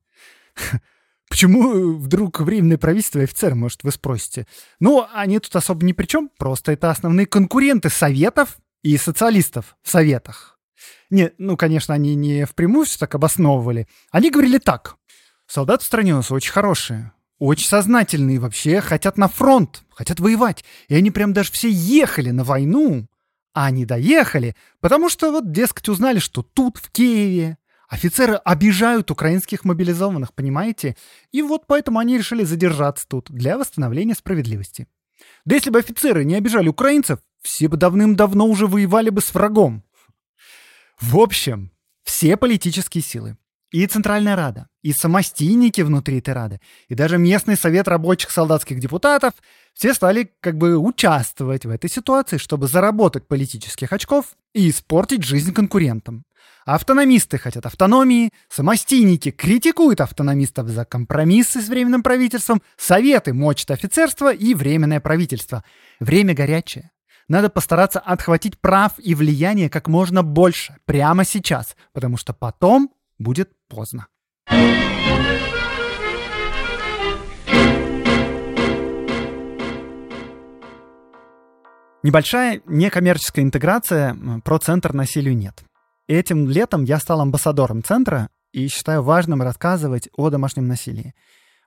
Почему 1.33 1.95
вдруг 1.95 2.41
временное 2.41 2.77
правительство 2.77 3.19
и 3.19 3.23
офицеры, 3.23 3.55
может, 3.55 3.85
вы 3.85 3.91
спросите? 3.91 4.47
Ну, 4.81 5.07
они 5.15 5.39
тут 5.39 5.57
особо 5.57 5.83
ни 5.83 5.93
при 5.93 6.05
чем, 6.05 6.29
просто 6.37 6.73
это 6.73 6.91
основные 6.91 7.25
конкуренты 7.25 7.89
советов 7.89 8.59
и 8.83 8.99
социалистов 8.99 9.79
в 9.83 9.89
советах. 9.89 10.59
Не, 11.09 11.33
ну, 11.39 11.57
конечно, 11.57 11.95
они 11.95 12.17
не 12.17 12.45
впрямую 12.45 12.85
все 12.85 12.99
так 12.99 13.15
обосновывали. 13.15 13.89
Они 14.11 14.31
говорили 14.31 14.59
так. 14.59 14.97
Солдаты 15.47 15.85
в 15.85 15.87
стране 15.87 16.13
у 16.13 16.17
нас 16.17 16.31
очень 16.31 16.53
хорошие, 16.53 17.13
очень 17.39 17.67
сознательные 17.67 18.39
вообще, 18.39 18.83
хотят 18.83 19.17
на 19.17 19.29
фронт, 19.29 19.85
хотят 19.89 20.21
воевать. 20.21 20.67
И 20.89 20.95
они 20.95 21.11
прям 21.11 21.33
даже 21.33 21.51
все 21.53 21.71
ехали 21.71 22.29
на 22.29 22.45
войну, 22.45 23.07
а 23.55 23.65
они 23.65 23.87
доехали, 23.87 24.55
потому 24.81 25.09
что 25.09 25.31
вот, 25.31 25.51
дескать, 25.51 25.89
узнали, 25.89 26.19
что 26.19 26.43
тут, 26.43 26.77
в 26.77 26.91
Киеве, 26.91 27.57
Офицеры 27.93 28.37
обижают 28.37 29.11
украинских 29.11 29.67
мобилизованных, 29.67 30.33
понимаете? 30.33 30.97
И 31.31 31.43
вот 31.43 31.67
поэтому 31.67 31.99
они 31.99 32.17
решили 32.17 32.43
задержаться 32.43 33.07
тут 33.07 33.31
для 33.31 33.59
восстановления 33.59 34.15
справедливости. 34.15 34.89
Да 35.45 35.57
если 35.57 35.69
бы 35.69 35.79
офицеры 35.79 36.25
не 36.25 36.35
обижали 36.35 36.71
украинцев, 36.71 37.19
все 37.43 37.69
бы 37.69 37.77
давным-давно 37.77 38.47
уже 38.47 38.67
воевали 38.67 39.11
бы 39.11 39.21
с 39.21 39.35
врагом. 39.35 39.85
В 41.03 41.19
общем, 41.19 41.71
все 42.03 42.39
политические 42.39 43.05
силы, 43.05 43.37
и 43.73 43.87
Центральная 43.87 44.37
Рада, 44.37 44.69
и 44.83 44.93
самостийники 44.93 45.81
внутри 45.81 46.19
этой 46.19 46.35
Рады, 46.35 46.61
и 46.89 46.95
даже 46.95 47.19
местный 47.19 47.57
совет 47.57 47.89
рабочих 47.89 48.31
солдатских 48.31 48.79
депутатов, 48.79 49.33
все 49.73 49.95
стали 49.95 50.31
как 50.41 50.59
бы 50.59 50.77
участвовать 50.77 51.65
в 51.65 51.71
этой 51.71 51.89
ситуации, 51.91 52.37
чтобы 52.37 52.69
заработать 52.69 53.27
политических 53.27 53.93
очков 53.93 54.37
и 54.53 54.69
испортить 54.69 55.25
жизнь 55.25 55.53
конкурентам. 55.53 56.25
Автономисты 56.67 57.39
хотят 57.39 57.67
автономии, 57.67 58.31
самостийники 58.49 59.31
критикуют 59.31 60.01
автономистов 60.01 60.69
за 60.69 60.85
компромиссы 60.85 61.61
с 61.61 61.69
временным 61.69 62.03
правительством, 62.03 62.63
советы 62.77 63.33
мочат 63.33 63.73
офицерство 63.73 64.33
и 64.33 64.55
временное 64.55 65.01
правительство. 65.01 65.65
Время 65.99 66.35
горячее. 66.35 66.91
Надо 67.27 67.49
постараться 67.49 67.99
отхватить 67.99 68.61
прав 68.61 68.93
и 68.99 69.15
влияния 69.15 69.71
как 69.71 69.89
можно 69.89 70.23
больше 70.23 70.77
прямо 70.85 71.25
сейчас, 71.25 71.77
потому 71.93 72.17
что 72.17 72.33
потом 72.33 72.91
будет 73.23 73.51
поздно. 73.69 74.07
Небольшая 82.03 82.61
некоммерческая 82.67 83.45
интеграция 83.45 84.17
про 84.45 84.59
центр 84.59 84.93
насилию 84.93 85.37
нет. 85.37 85.63
Этим 86.09 86.49
летом 86.49 86.83
я 86.83 86.99
стал 86.99 87.21
амбассадором 87.21 87.85
центра 87.85 88.29
и 88.53 88.67
считаю 88.67 89.03
важным 89.03 89.41
рассказывать 89.41 90.09
о 90.17 90.29
домашнем 90.29 90.67
насилии. 90.67 91.15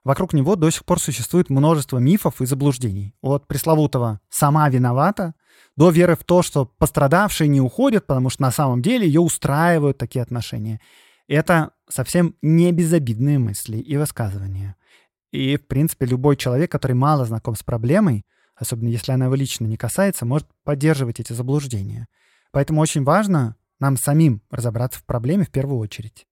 Вокруг 0.04 0.34
него 0.34 0.54
до 0.54 0.70
сих 0.70 0.84
пор 0.84 1.00
существует 1.00 1.50
множество 1.50 1.98
мифов 1.98 2.40
и 2.40 2.46
заблуждений. 2.46 3.14
От 3.22 3.48
пресловутого 3.48 4.20
«сама 4.28 4.68
виновата» 4.68 5.34
до 5.76 5.90
веры 5.90 6.14
в 6.14 6.22
то, 6.22 6.42
что 6.42 6.66
пострадавшие 6.66 7.48
не 7.48 7.60
уходят, 7.60 8.06
потому 8.06 8.30
что 8.30 8.42
на 8.42 8.52
самом 8.52 8.82
деле 8.82 9.06
ее 9.06 9.20
устраивают 9.20 9.98
такие 9.98 10.22
отношения. 10.22 10.80
Это 11.28 11.72
совсем 11.88 12.36
не 12.42 12.70
безобидные 12.72 13.38
мысли 13.38 13.78
и 13.78 13.96
высказывания. 13.96 14.76
И, 15.32 15.56
в 15.56 15.66
принципе, 15.66 16.06
любой 16.06 16.36
человек, 16.36 16.70
который 16.70 16.92
мало 16.92 17.24
знаком 17.24 17.56
с 17.56 17.62
проблемой, 17.62 18.24
особенно 18.54 18.88
если 18.88 19.12
она 19.12 19.26
его 19.26 19.34
лично 19.34 19.66
не 19.66 19.76
касается, 19.76 20.24
может 20.24 20.48
поддерживать 20.64 21.20
эти 21.20 21.32
заблуждения. 21.32 22.08
Поэтому 22.52 22.80
очень 22.80 23.02
важно 23.02 23.56
нам 23.80 23.96
самим 23.96 24.42
разобраться 24.50 25.00
в 25.00 25.04
проблеме 25.04 25.44
в 25.44 25.50
первую 25.50 25.78
очередь. 25.78 26.26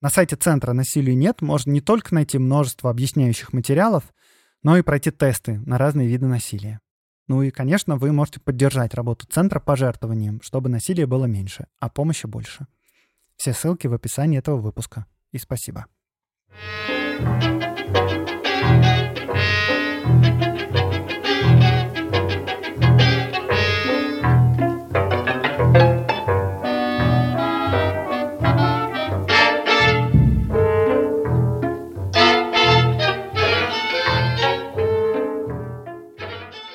На 0.00 0.10
сайте 0.10 0.36
Центра 0.36 0.72
насилию 0.72 1.16
нет 1.16 1.42
можно 1.42 1.72
не 1.72 1.80
только 1.80 2.14
найти 2.14 2.38
множество 2.38 2.90
объясняющих 2.90 3.52
материалов, 3.52 4.04
но 4.62 4.76
и 4.76 4.82
пройти 4.82 5.10
тесты 5.10 5.60
на 5.66 5.78
разные 5.78 6.06
виды 6.06 6.26
насилия. 6.26 6.80
Ну 7.26 7.42
и, 7.42 7.50
конечно, 7.50 7.96
вы 7.96 8.12
можете 8.12 8.40
поддержать 8.40 8.94
работу 8.94 9.26
Центра 9.26 9.58
пожертвованием, 9.58 10.40
чтобы 10.42 10.68
насилия 10.68 11.06
было 11.06 11.24
меньше, 11.24 11.66
а 11.80 11.88
помощи 11.88 12.26
больше. 12.26 12.66
Все 13.38 13.52
ссылки 13.52 13.86
в 13.86 13.94
описании 13.94 14.40
этого 14.40 14.56
выпуска. 14.56 15.06
И 15.30 15.38
спасибо. 15.38 15.86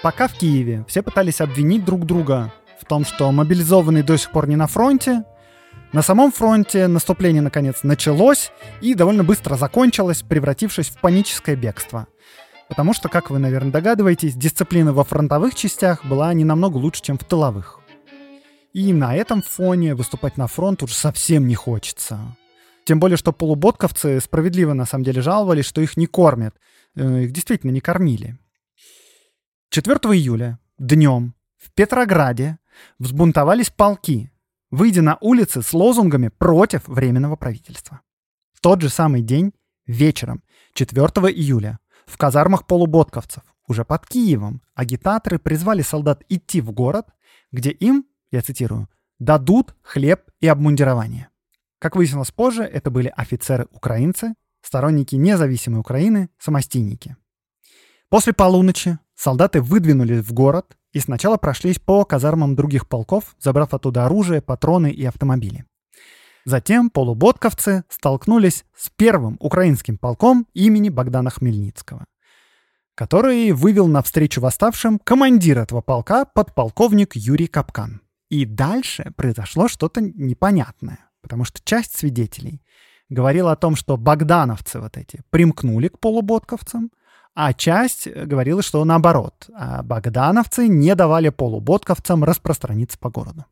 Пока 0.01 0.27
в 0.27 0.33
Киеве 0.33 0.85
все 0.87 1.01
пытались 1.01 1.41
обвинить 1.41 1.83
друг 1.83 2.05
друга 2.05 2.53
в 2.79 2.85
том, 2.85 3.03
что 3.03 3.29
мобилизованные 3.33 4.03
до 4.03 4.17
сих 4.17 4.31
пор 4.31 4.47
не 4.47 4.55
на 4.55 4.67
фронте, 4.67 5.23
на 5.93 6.01
самом 6.01 6.31
фронте 6.31 6.87
наступление 6.87 7.43
наконец 7.43 7.83
началось 7.83 8.51
и 8.81 8.95
довольно 8.95 9.23
быстро 9.23 9.55
закончилось, 9.57 10.23
превратившись 10.27 10.89
в 10.89 10.99
паническое 10.99 11.55
бегство. 11.55 12.07
Потому 12.67 12.95
что, 12.95 13.09
как 13.09 13.29
вы, 13.29 13.37
наверное, 13.37 13.71
догадываетесь, 13.71 14.33
дисциплина 14.33 14.91
во 14.91 15.03
фронтовых 15.03 15.53
частях 15.53 16.03
была 16.03 16.33
не 16.33 16.45
намного 16.45 16.77
лучше, 16.77 17.03
чем 17.03 17.19
в 17.19 17.23
тыловых. 17.23 17.79
И 18.73 18.91
на 18.91 19.15
этом 19.15 19.43
фоне 19.43 19.93
выступать 19.93 20.35
на 20.35 20.47
фронт 20.47 20.81
уже 20.81 20.95
совсем 20.95 21.47
не 21.47 21.53
хочется. 21.53 22.19
Тем 22.85 22.99
более, 22.99 23.17
что 23.17 23.31
полуботковцы 23.31 24.19
справедливо 24.19 24.73
на 24.73 24.87
самом 24.87 25.03
деле 25.03 25.21
жаловались, 25.21 25.65
что 25.65 25.79
их 25.79 25.95
не 25.95 26.07
кормят. 26.07 26.55
Э, 26.95 27.21
их 27.21 27.31
действительно 27.31 27.69
не 27.69 27.81
кормили. 27.81 28.39
4 29.69 29.95
июля 30.15 30.57
днем 30.79 31.35
в 31.59 31.71
Петрограде 31.71 32.57
взбунтовались 32.97 33.69
полки, 33.69 34.32
выйдя 34.73 35.03
на 35.03 35.19
улицы 35.21 35.61
с 35.61 35.71
лозунгами 35.71 36.29
против 36.29 36.87
Временного 36.87 37.35
правительства. 37.35 38.01
В 38.53 38.59
тот 38.59 38.81
же 38.81 38.89
самый 38.89 39.21
день, 39.21 39.53
вечером, 39.85 40.41
4 40.73 41.05
июля, 41.31 41.77
в 42.07 42.17
казармах 42.17 42.65
полуботковцев, 42.65 43.43
уже 43.67 43.85
под 43.85 44.07
Киевом, 44.07 44.63
агитаторы 44.73 45.37
призвали 45.37 45.83
солдат 45.83 46.23
идти 46.27 46.59
в 46.59 46.71
город, 46.71 47.05
где 47.51 47.69
им, 47.69 48.07
я 48.31 48.41
цитирую, 48.41 48.89
«дадут 49.19 49.75
хлеб 49.83 50.21
и 50.39 50.47
обмундирование». 50.47 51.29
Как 51.77 51.95
выяснилось 51.95 52.31
позже, 52.31 52.63
это 52.63 52.89
были 52.89 53.13
офицеры-украинцы, 53.15 54.33
сторонники 54.63 55.15
независимой 55.15 55.81
Украины, 55.81 56.29
самостийники. 56.39 57.15
После 58.09 58.33
полуночи 58.33 58.97
солдаты 59.13 59.61
выдвинулись 59.61 60.25
в 60.25 60.33
город 60.33 60.75
и 60.93 60.99
сначала 60.99 61.37
прошлись 61.37 61.79
по 61.79 62.05
казармам 62.05 62.55
других 62.55 62.87
полков, 62.87 63.35
забрав 63.39 63.73
оттуда 63.73 64.05
оружие, 64.05 64.41
патроны 64.41 64.91
и 64.91 65.03
автомобили. 65.03 65.65
Затем 66.45 66.89
полуботковцы 66.89 67.83
столкнулись 67.89 68.65
с 68.75 68.89
первым 68.89 69.37
украинским 69.39 69.97
полком 69.97 70.45
имени 70.53 70.89
Богдана 70.89 71.29
Хмельницкого, 71.29 72.05
который 72.95 73.51
вывел 73.53 73.87
навстречу 73.87 74.41
восставшим 74.41 74.99
командир 74.99 75.59
этого 75.59 75.81
полка, 75.81 76.25
подполковник 76.25 77.15
Юрий 77.15 77.47
Капкан. 77.47 78.01
И 78.29 78.45
дальше 78.45 79.13
произошло 79.15 79.67
что-то 79.67 80.01
непонятное, 80.01 80.99
потому 81.21 81.45
что 81.45 81.61
часть 81.63 81.97
свидетелей 81.97 82.61
говорила 83.09 83.51
о 83.51 83.55
том, 83.55 83.75
что 83.75 83.95
богдановцы 83.95 84.79
вот 84.79 84.97
эти 84.97 85.21
примкнули 85.29 85.87
к 85.87 85.99
полуботковцам, 85.99 86.91
а 87.35 87.53
часть 87.53 88.07
говорила, 88.07 88.61
что 88.61 88.83
наоборот, 88.85 89.49
а 89.55 89.83
богдановцы 89.83 90.67
не 90.67 90.95
давали 90.95 91.29
полуботковцам 91.29 92.23
распространиться 92.23 92.97
по 92.97 93.09
городу. 93.09 93.45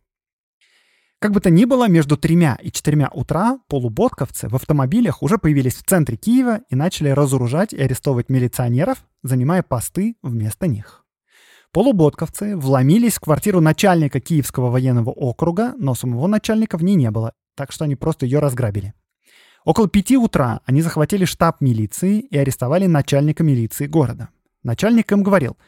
Как 1.20 1.34
бы 1.34 1.39
то 1.39 1.52
ни 1.52 1.65
было, 1.65 1.88
между 1.88 2.17
тремя 2.17 2.58
и 2.63 2.72
четырьмя 2.72 3.10
утра 3.13 3.60
полуботковцы 3.67 4.50
в 4.50 4.56
автомобилях 4.56 5.22
уже 5.22 5.38
появились 5.38 5.76
в 5.76 5.84
центре 5.84 6.17
Киева 6.17 6.62
и 6.70 6.76
начали 6.76 7.10
разоружать 7.10 7.74
и 7.74 7.82
арестовывать 7.82 8.30
милиционеров, 8.30 9.06
занимая 9.22 9.62
посты 9.62 10.15
вместо 10.24 10.65
них. 10.65 11.06
Полуботковцы 11.72 12.58
вломились 12.58 13.17
в 13.17 13.20
квартиру 13.20 13.62
начальника 13.62 14.20
Киевского 14.20 14.72
военного 14.72 15.12
округа, 15.12 15.74
но 15.78 15.94
самого 15.94 16.26
начальника 16.26 16.78
в 16.78 16.84
ней 16.84 16.96
не 16.96 17.12
было, 17.12 17.34
так 17.56 17.72
что 17.72 17.86
они 17.86 17.96
просто 17.96 18.26
ее 18.26 18.39
разграбили. 18.39 18.94
Около 19.64 19.88
пяти 19.88 20.16
утра 20.16 20.61
они 20.66 20.83
захватили 20.83 21.25
штаб 21.25 21.61
милиции 21.61 22.20
и 22.20 22.38
арестовали 22.38 22.87
начальника 22.87 23.42
милиции 23.42 23.87
города. 23.87 24.29
Начальник 24.62 25.12
им 25.12 25.22
говорил – 25.22 25.66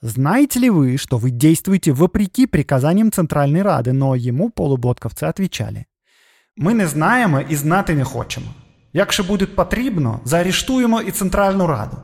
знаете 0.00 0.60
ли 0.60 0.70
вы, 0.70 0.96
что 0.96 1.18
вы 1.18 1.30
действуете 1.30 1.92
вопреки 1.92 2.46
приказаниям 2.46 3.10
Центральной 3.10 3.62
Рады, 3.62 3.92
но 3.92 4.14
ему 4.14 4.50
полуботковцы 4.50 5.24
отвечали. 5.24 5.86
Ми 6.56 6.74
не 6.74 6.86
знаємо 6.86 7.40
і 7.40 7.56
знати 7.56 7.94
не 7.94 8.04
хочемо. 8.04 8.46
Якщо 8.92 9.24
буде 9.24 9.46
потрібно, 9.46 10.20
заарештуємо 10.24 11.00
и 11.00 11.10
Центральную 11.10 11.66
Раду. 11.66 11.96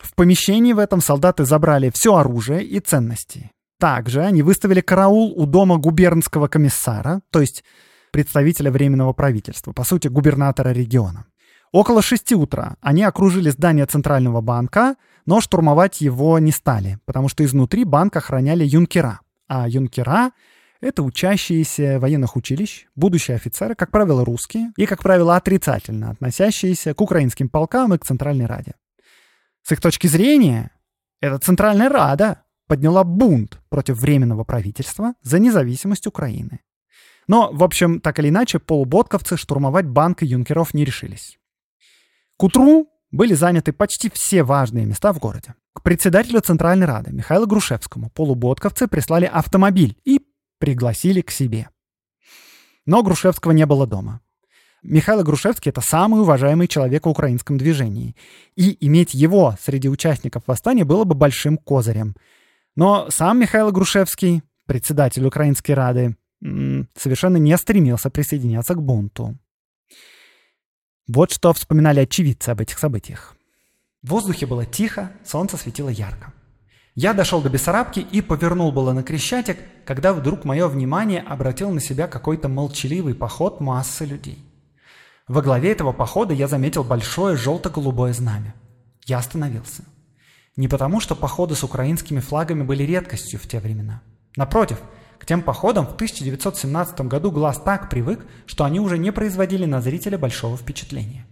В 0.00 0.14
помещении 0.14 0.72
в 0.72 0.78
этом 0.78 1.00
солдаты 1.00 1.44
забрали 1.44 1.90
все 1.90 2.14
оружие 2.14 2.64
и 2.64 2.80
ценности. 2.80 3.50
Также 3.78 4.20
они 4.20 4.42
выставили 4.42 4.80
караул 4.80 5.32
у 5.36 5.46
дома 5.46 5.76
губернского 5.76 6.48
комиссара, 6.48 7.20
то 7.30 7.40
есть 7.40 7.64
представителя 8.11 8.71
Временного 8.71 9.13
правительства, 9.13 9.71
по 9.71 9.83
сути, 9.83 10.07
губернатора 10.07 10.69
региона. 10.69 11.25
Около 11.71 12.01
шести 12.01 12.35
утра 12.35 12.75
они 12.81 13.03
окружили 13.03 13.49
здание 13.49 13.85
Центрального 13.85 14.41
банка, 14.41 14.95
но 15.25 15.39
штурмовать 15.39 16.01
его 16.01 16.37
не 16.39 16.51
стали, 16.51 16.99
потому 17.05 17.29
что 17.29 17.45
изнутри 17.45 17.85
банк 17.85 18.15
охраняли 18.15 18.65
юнкера. 18.65 19.21
А 19.47 19.69
юнкера— 19.69 20.31
это 20.81 21.03
учащиеся 21.03 21.99
военных 21.99 22.35
училищ, 22.35 22.87
будущие 22.95 23.35
офицеры, 23.35 23.75
как 23.75 23.91
правило, 23.91 24.25
русские, 24.25 24.73
и, 24.75 24.85
как 24.85 25.01
правило, 25.01 25.37
отрицательно 25.37 26.09
относящиеся 26.09 26.93
к 26.93 27.01
украинским 27.01 27.47
полкам 27.47 27.93
и 27.93 27.97
к 27.97 28.05
Центральной 28.05 28.47
Раде. 28.47 28.73
С 29.63 29.71
их 29.71 29.79
точки 29.79 30.07
зрения, 30.07 30.71
эта 31.21 31.37
Центральная 31.37 31.87
Рада 31.87 32.43
подняла 32.67 33.03
бунт 33.03 33.61
против 33.69 33.97
Временного 33.97 34.43
правительства 34.43 35.13
за 35.21 35.39
независимость 35.39 36.07
Украины. 36.07 36.61
Но, 37.27 37.51
в 37.51 37.63
общем, 37.63 37.99
так 37.99 38.19
или 38.19 38.29
иначе, 38.29 38.59
полуботковцы 38.59 39.37
штурмовать 39.37 39.85
банк 39.85 40.21
юнкеров 40.21 40.73
не 40.73 40.85
решились. 40.85 41.37
К 42.37 42.43
утру 42.43 42.89
были 43.11 43.33
заняты 43.33 43.73
почти 43.73 44.09
все 44.09 44.43
важные 44.43 44.85
места 44.85 45.13
в 45.13 45.19
городе. 45.19 45.55
К 45.73 45.83
председателю 45.83 46.41
Центральной 46.41 46.85
Рады 46.85 47.11
Михаилу 47.11 47.47
Грушевскому 47.47 48.09
полуботковцы 48.09 48.87
прислали 48.87 49.25
автомобиль 49.25 49.97
и 50.03 50.21
пригласили 50.57 51.21
к 51.21 51.31
себе. 51.31 51.69
Но 52.85 53.03
Грушевского 53.03 53.51
не 53.51 53.65
было 53.65 53.85
дома. 53.87 54.21
Михаил 54.83 55.23
Грушевский— 55.23 55.69
это 55.71 55.81
самый 55.81 56.21
уважаемый 56.21 56.67
человек 56.67 57.05
в 57.05 57.09
украинском 57.09 57.57
движении. 57.57 58.15
И 58.55 58.75
иметь 58.85 59.13
его 59.13 59.55
среди 59.61 59.87
участников 59.87 60.43
восстания 60.47 60.83
было 60.83 61.03
бы 61.03 61.13
большим 61.13 61.57
козырем. 61.57 62.15
Но 62.75 63.07
сам 63.09 63.39
Михаил 63.39 63.71
Грушевский, 63.71 64.41
председатель 64.65 65.25
Украинской 65.25 65.73
Рады, 65.73 66.15
совершенно 66.41 67.37
не 67.37 67.55
стремился 67.57 68.09
присоединяться 68.09 68.73
к 68.73 68.81
бунту. 68.81 69.37
Вот 71.07 71.31
что 71.31 71.53
вспоминали 71.53 71.99
очевидцы 71.99 72.49
об 72.49 72.61
этих 72.61 72.79
событиях. 72.79 73.35
В 74.01 74.09
воздухе 74.09 74.45
было 74.45 74.65
тихо, 74.65 75.11
солнце 75.25 75.57
светило 75.57 75.89
ярко. 75.89 76.33
Я 76.95 77.13
дошел 77.13 77.41
до 77.41 77.49
Бессарабки 77.49 77.99
и 77.99 78.21
повернул 78.21 78.71
было 78.71 78.91
на 78.91 79.03
Крещатик, 79.03 79.57
когда 79.85 80.13
вдруг 80.13 80.43
мое 80.43 80.67
внимание 80.67 81.21
обратил 81.21 81.71
на 81.71 81.79
себя 81.79 82.07
какой-то 82.07 82.49
молчаливый 82.49 83.13
поход 83.13 83.61
массы 83.61 84.05
людей. 84.05 84.43
Во 85.27 85.41
главе 85.41 85.71
этого 85.71 85.93
похода 85.93 86.33
я 86.33 86.47
заметил 86.47 86.83
большое 86.83 87.37
желто-голубое 87.37 88.13
знамя. 88.13 88.55
Я 89.05 89.19
остановился. 89.19 89.83
Не 90.57 90.67
потому, 90.67 90.99
что 90.99 91.15
походы 91.15 91.55
с 91.55 91.63
украинскими 91.63 92.19
флагами 92.19 92.63
были 92.63 92.83
редкостью 92.83 93.39
в 93.39 93.47
те 93.47 93.59
времена. 93.59 94.01
Напротив– 94.35 94.79
к 95.21 95.25
тем 95.27 95.43
походам 95.43 95.85
в 95.85 95.93
1917 95.93 97.01
году 97.01 97.29
глаз 97.29 97.61
так 97.63 97.91
привык, 97.91 98.25
что 98.47 98.63
они 98.63 98.79
уже 98.79 98.97
не 98.97 99.11
производили 99.11 99.65
на 99.65 99.79
зрителя 99.79 100.17
большого 100.17 100.57
впечатления. 100.57 101.27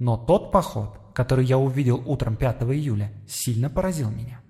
Но 0.00 0.16
тот 0.16 0.50
поход, 0.50 0.98
который 1.14 1.44
я 1.44 1.56
увидел 1.56 2.02
утром 2.04 2.34
5 2.34 2.62
июля, 2.62 3.12
сильно 3.28 3.70
поразил 3.70 4.10
меня. 4.10 4.40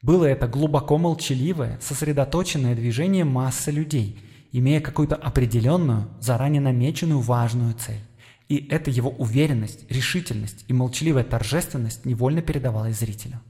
Было 0.00 0.24
это 0.24 0.48
глубоко 0.48 0.96
молчаливое, 0.96 1.78
сосредоточенное 1.82 2.74
движение 2.74 3.26
массы 3.26 3.70
людей, 3.70 4.18
имея 4.50 4.80
какую-то 4.80 5.16
определенную, 5.16 6.08
заранее 6.18 6.62
намеченную 6.62 7.20
важную 7.20 7.74
цель. 7.74 8.00
И 8.48 8.66
эта 8.70 8.90
его 8.90 9.10
уверенность, 9.10 9.84
решительность 9.90 10.64
и 10.68 10.72
молчаливая 10.72 11.24
торжественность 11.24 12.06
невольно 12.06 12.40
передавалась 12.40 12.98
зрителю. 12.98 13.42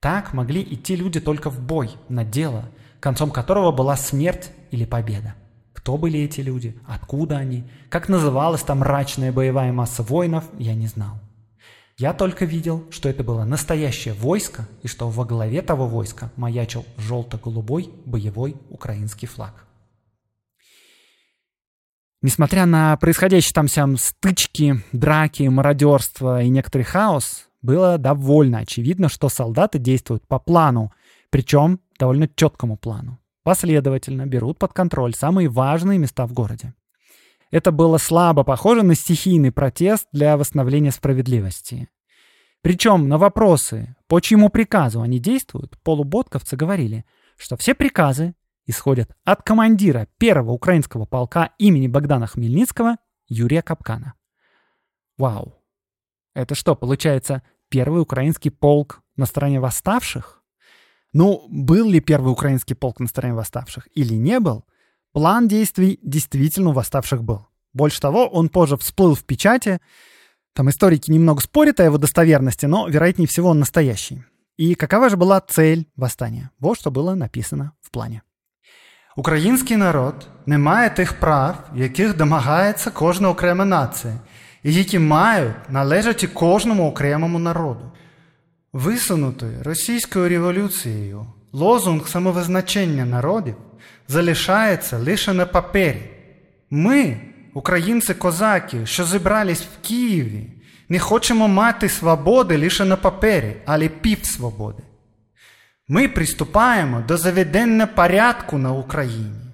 Так 0.00 0.32
могли 0.32 0.62
идти 0.62 0.96
люди 0.96 1.20
только 1.20 1.50
в 1.50 1.60
бой, 1.60 1.90
на 2.08 2.24
дело– 2.24 2.70
концом 3.00 3.30
которого 3.30 3.72
была 3.72 3.96
смерть 3.96 4.50
или 4.70 4.84
победа. 4.84 5.34
Кто 5.72 5.96
были 5.96 6.20
эти 6.20 6.40
люди, 6.40 6.78
откуда 6.86 7.38
они, 7.38 7.64
как 7.88 8.08
называлась 8.08 8.62
там 8.62 8.80
мрачная 8.80 9.32
боевая 9.32 9.72
масса 9.72 10.02
воинов, 10.02 10.44
я 10.58 10.74
не 10.74 10.86
знал. 10.86 11.18
Я 11.96 12.12
только 12.12 12.44
видел, 12.44 12.84
что 12.90 13.08
это 13.08 13.24
было 13.24 13.44
настоящее 13.44 14.14
войско 14.14 14.68
и 14.82 14.88
что 14.88 15.08
во 15.08 15.24
главе 15.24 15.62
того 15.62 15.88
войска 15.88 16.30
маячил 16.36 16.84
желто-голубой 16.96 17.90
боевой 18.04 18.56
украинский 18.70 19.26
флаг. 19.26 19.64
Несмотря 22.22 22.66
на 22.66 22.96
происходящие 22.96 23.52
там 23.52 23.68
сям 23.68 23.96
стычки, 23.96 24.82
драки, 24.92 25.44
мародерство 25.44 26.42
и 26.42 26.48
некоторый 26.48 26.82
хаос, 26.82 27.48
было 27.62 27.98
довольно 27.98 28.58
очевидно, 28.58 29.08
что 29.08 29.28
солдаты 29.28 29.78
действуют 29.78 30.26
по 30.26 30.38
плану, 30.38 30.92
причем 31.30 31.80
довольно 31.98 32.28
четкому 32.28 32.76
плану. 32.76 33.18
Последовательно 33.42 34.26
берут 34.26 34.58
под 34.58 34.72
контроль 34.72 35.14
самые 35.14 35.48
важные 35.48 35.98
места 35.98 36.26
в 36.26 36.32
городе. 36.32 36.74
Это 37.50 37.72
было 37.72 37.98
слабо 37.98 38.44
похоже 38.44 38.82
на 38.82 38.94
стихийный 38.94 39.52
протест 39.52 40.06
для 40.12 40.36
восстановления 40.36 40.90
справедливости. 40.90 41.88
Причем 42.60 43.08
на 43.08 43.18
вопросы, 43.18 43.96
по 44.06 44.20
чьему 44.20 44.50
приказу 44.50 45.00
они 45.00 45.18
действуют, 45.18 45.78
полуботковцы 45.82 46.56
говорили, 46.56 47.06
что 47.36 47.56
все 47.56 47.74
приказы 47.74 48.34
исходят 48.66 49.10
от 49.24 49.42
командира 49.42 50.08
первого 50.18 50.52
украинского 50.52 51.06
полка 51.06 51.54
имени 51.58 51.86
Богдана 51.86 52.26
Хмельницкого 52.26 52.96
Юрия 53.28 53.62
Капкана. 53.62 54.14
Вау! 55.16 55.54
Это 56.34 56.54
что, 56.54 56.76
получается, 56.76 57.42
первый 57.70 58.02
украинский 58.02 58.50
полк 58.50 59.02
на 59.16 59.24
стороне 59.24 59.58
восставших? 59.58 60.37
Ну, 61.13 61.47
был 61.49 61.89
ли 61.89 61.99
первый 61.99 62.31
украинский 62.31 62.75
полк 62.75 62.99
на 62.99 63.07
стороне 63.07 63.35
восставших 63.35 63.87
или 63.93 64.15
не 64.15 64.39
был, 64.39 64.63
план 65.11 65.47
действий 65.47 65.99
действительно 66.01 66.69
у 66.69 66.73
восставших 66.73 67.23
был. 67.23 67.45
Больше 67.73 68.01
того, 68.01 68.27
он 68.27 68.49
позже 68.49 68.77
всплыл 68.77 69.15
в 69.15 69.23
печати. 69.23 69.79
Там 70.53 70.69
историки 70.69 71.11
немного 71.11 71.41
спорят 71.41 71.79
о 71.79 71.83
его 71.83 71.97
достоверности, 71.97 72.65
но, 72.65 72.87
вероятнее 72.87 73.27
всего, 73.27 73.49
он 73.49 73.59
настоящий. 73.59 74.23
И 74.57 74.75
какова 74.75 75.09
же 75.09 75.17
была 75.17 75.39
цель 75.41 75.87
восстания? 75.95 76.51
Вот 76.59 76.79
что 76.79 76.91
было 76.91 77.15
написано 77.15 77.73
в 77.81 77.89
плане. 77.89 78.21
Український 79.15 79.77
народ 79.77 80.27
не 80.45 80.57
має 80.57 80.89
тих 80.89 81.19
прав, 81.19 81.69
яких 81.75 82.17
домагається 82.17 82.91
кожна 82.91 83.29
окрема 83.29 83.65
нація, 83.65 84.13
і 84.63 84.73
які 84.73 84.99
мають 84.99 85.69
належати 85.69 86.27
кожному 86.27 86.89
окремому 86.89 87.39
народу. 87.39 87.91
Висунутий 88.72 89.62
російською 89.62 90.28
революцією 90.28 91.26
лозунг 91.52 92.08
самовизначення 92.08 93.04
народів 93.04 93.54
залишається 94.08 94.98
лише 94.98 95.32
на 95.32 95.46
папері. 95.46 96.02
Ми, 96.70 97.20
українці-козаки, 97.54 98.86
що 98.86 99.04
зібрались 99.04 99.62
в 99.62 99.86
Києві, 99.88 100.46
не 100.88 100.98
хочемо 100.98 101.48
мати 101.48 101.88
свободи 101.88 102.58
лише 102.58 102.84
на 102.84 102.96
папері, 102.96 103.56
але 103.66 103.88
півсвободи. 103.88 104.82
Ми 105.88 106.08
приступаємо 106.08 107.02
до 107.08 107.16
заведення 107.16 107.86
порядку 107.86 108.58
на 108.58 108.72
Україні. 108.72 109.48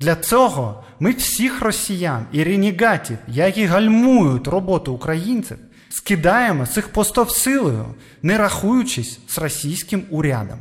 Для 0.00 0.16
цього 0.16 0.84
ми 1.00 1.10
всіх 1.10 1.62
росіян 1.62 2.26
і 2.32 2.44
ренегатів, 2.44 3.18
які 3.28 3.64
гальмують 3.64 4.48
роботу 4.48 4.92
українців, 4.92 5.56
скидаємо 5.88 6.66
їх 6.76 6.88
постов 6.88 7.30
силою, 7.30 7.84
не 8.22 8.38
рахуючись 8.38 9.18
з 9.28 9.38
російським 9.38 10.02
урядом. 10.10 10.58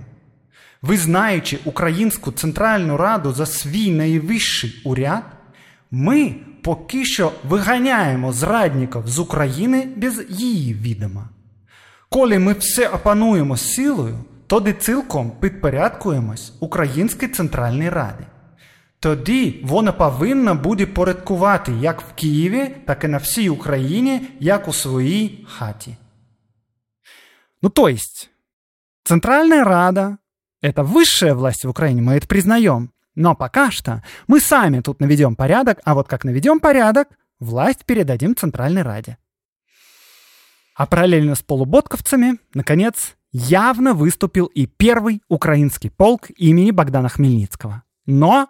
Визнаючи 0.82 1.60
Українську 1.66 2.32
Центральну 2.32 2.98
Раду 2.98 3.34
за 3.34 3.46
свій 3.46 3.92
найвищий 3.92 4.82
уряд, 4.86 5.24
ми 5.92 6.36
поки 6.62 7.06
що 7.06 7.32
виганяємо 7.50 8.34
зрадників 8.34 9.02
з 9.06 9.20
України 9.20 9.88
без 9.96 10.26
її 10.30 10.74
відома. 10.74 11.30
Коли 12.10 12.40
ми 12.40 12.54
все 12.54 12.88
опануємо 12.88 13.58
силою, 13.58 14.20
тоді 14.48 14.74
цілком 14.74 15.32
підпорядкуємось 15.40 16.54
Українській 16.60 17.28
Центральній 17.28 17.90
Раді. 17.90 18.24
Тоді 19.05 19.61
вона 19.65 19.93
повинна 19.93 20.55
буде 20.55 20.87
порядкувати 20.87 21.73
як 21.73 22.01
в 22.01 22.13
Києві, 22.15 22.77
так 22.87 23.05
і 23.05 23.09
на 23.09 23.19
всій 23.19 23.49
Україні, 23.49 24.21
як 24.41 24.69
у 24.69 24.73
своїй 24.73 25.47
хаті. 25.49 25.97
Ну, 27.63 27.69
то 27.69 27.89
есть, 27.89 28.31
Центральная 29.05 29.65
Рада — 29.65 30.63
это 30.63 30.83
высшая 30.83 31.35
власть 31.35 31.65
в 31.65 31.69
Украине, 31.69 32.03
мы 32.03 32.15
это 32.15 32.27
признаем. 32.27 32.91
Но 33.15 33.35
пока 33.35 33.71
что 33.71 34.03
мы 34.29 34.41
сами 34.41 34.81
тут 34.81 35.01
наведем 35.01 35.35
порядок, 35.35 35.81
а 35.85 35.95
вот 35.95 36.09
как 36.09 36.25
наведем 36.25 36.61
порядок, 36.61 37.09
власть 37.39 37.85
передадим 37.85 38.37
Центральной 38.37 38.83
Раде. 38.83 39.17
А 40.75 40.87
параллельно 40.87 41.35
с 41.35 41.43
полуботковцами, 41.43 42.39
наконец, 42.55 43.17
явно 43.33 43.95
выступил 43.95 44.47
и 44.47 44.67
первый 44.67 45.23
украинский 45.29 45.91
полк 45.91 46.31
имени 46.37 46.71
Богдана 46.71 47.09
Хмельницкого. 47.09 47.83
Но 48.07 48.49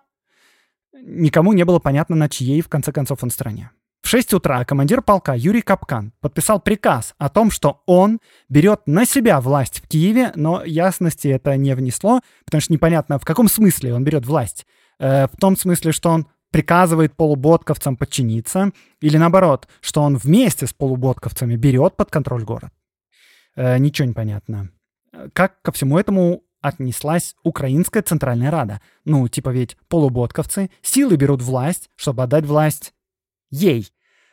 никому 1.05 1.53
не 1.53 1.63
было 1.63 1.79
понятно, 1.79 2.15
на 2.15 2.27
чьей, 2.29 2.61
в 2.61 2.67
конце 2.67 2.91
концов, 2.91 3.23
он 3.23 3.29
стороне. 3.29 3.71
В 4.01 4.07
6 4.07 4.35
утра 4.35 4.63
командир 4.65 5.01
полка 5.01 5.33
Юрий 5.33 5.63
Капкан 5.63 6.13
подписал 6.21 6.59
приказ 6.59 7.15
о 7.17 7.27
том, 7.27 7.49
что 7.49 7.81
он 7.87 8.19
берет 8.49 8.81
на 8.85 9.05
себя 9.05 9.41
власть 9.41 9.81
в 9.83 9.87
Киеве, 9.87 10.31
но 10.35 10.63
ясности 10.63 11.27
это 11.27 11.57
не 11.57 11.73
внесло, 11.75 12.21
потому 12.45 12.61
что 12.61 12.71
непонятно, 12.71 13.17
в 13.17 13.25
каком 13.25 13.47
смысле 13.47 13.95
он 13.95 14.03
берет 14.03 14.27
власть. 14.27 14.67
Э, 14.99 15.25
в 15.25 15.37
том 15.37 15.57
смысле, 15.57 15.91
что 15.91 16.11
он 16.11 16.27
приказывает 16.51 17.15
полуботковцам 17.15 17.97
подчиниться, 17.97 18.71
или 19.01 19.17
наоборот, 19.17 19.67
что 19.81 20.03
он 20.03 20.17
вместе 20.17 20.67
с 20.67 20.73
полуботковцами 20.73 21.55
берет 21.55 21.97
под 21.97 22.11
контроль 22.11 22.43
город. 22.43 22.69
Э, 23.55 23.79
ничего 23.79 24.07
не 24.07 24.13
понятно. 24.13 24.69
Как 25.33 25.61
ко 25.63 25.71
всему 25.71 25.97
этому 25.97 26.43
отнеслась 26.67 27.35
Украинская 27.43 28.03
Центральная 28.03 28.51
Рада? 28.51 28.81
Ну, 29.05 29.27
типа 29.27 29.49
ведь 29.49 29.77
полуботковцы 29.87 30.69
силы 30.81 31.15
берут 31.15 31.41
власть, 31.41 31.89
чтобы 31.95 32.23
отдать 32.23 32.45
власть 32.45 32.93
ей. 33.51 33.91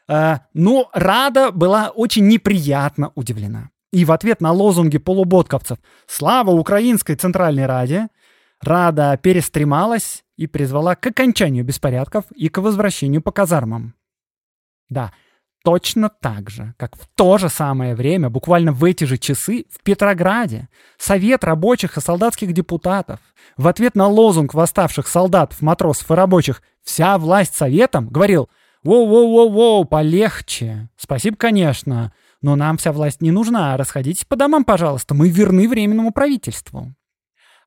Э, 0.09 0.39
но 0.55 0.91
Рада 0.93 1.51
была 1.51 1.91
очень 1.91 2.27
неприятно 2.29 3.13
удивлена. 3.15 3.71
И 3.93 4.05
в 4.05 4.13
ответ 4.13 4.41
на 4.41 4.53
лозунги 4.53 4.99
полуботковцев 4.99 5.79
«Слава 6.07 6.51
Украинской 6.51 7.15
Центральной 7.15 7.67
Раде!» 7.67 8.09
Рада 8.61 9.19
перестремалась 9.21 10.25
и 10.37 10.47
призвала 10.47 10.95
к 10.95 11.07
окончанию 11.07 11.65
беспорядков 11.65 12.25
и 12.35 12.49
к 12.49 12.59
возвращению 12.59 13.21
по 13.21 13.33
казармам. 13.33 13.95
Да, 14.89 15.13
точно 15.65 16.09
так 16.09 16.51
же, 16.51 16.75
как 16.77 16.97
в 16.97 17.07
то 17.15 17.39
же 17.39 17.49
самое 17.49 17.95
время, 17.95 18.31
буквально 18.31 18.73
в 18.73 18.85
эти 18.85 19.05
же 19.05 19.19
часы, 19.19 19.67
в 19.71 19.83
Петрограде, 19.83 20.69
Совет 20.99 21.45
рабочих 21.45 21.97
и 21.97 22.01
солдатских 22.01 22.53
депутатов 22.53 23.21
в 23.57 23.69
ответ 23.69 23.95
на 23.95 24.07
лозунг 24.07 24.55
восставших 24.55 25.07
солдат, 25.07 25.55
матросов 25.61 26.11
и 26.11 26.15
рабочих 26.15 26.63
«Вся 26.83 27.19
власть 27.19 27.55
Советом» 27.55 28.09
говорил 28.09 28.49
«Воу-воу-воу-воу, 28.85 29.85
полегче». 29.85 30.89
Спасибо, 30.97 31.37
конечно, 31.37 32.13
но 32.41 32.57
нам 32.57 32.77
вся 32.77 32.93
власть 32.93 33.23
не 33.23 33.31
нужна. 33.31 33.77
Расходитесь 33.77 34.25
по 34.25 34.37
домам, 34.37 34.65
пожалуйста, 34.65 35.15
мы 35.15 35.29
верны 35.29 35.69
Временному 35.69 36.13
правительству. 36.13 36.93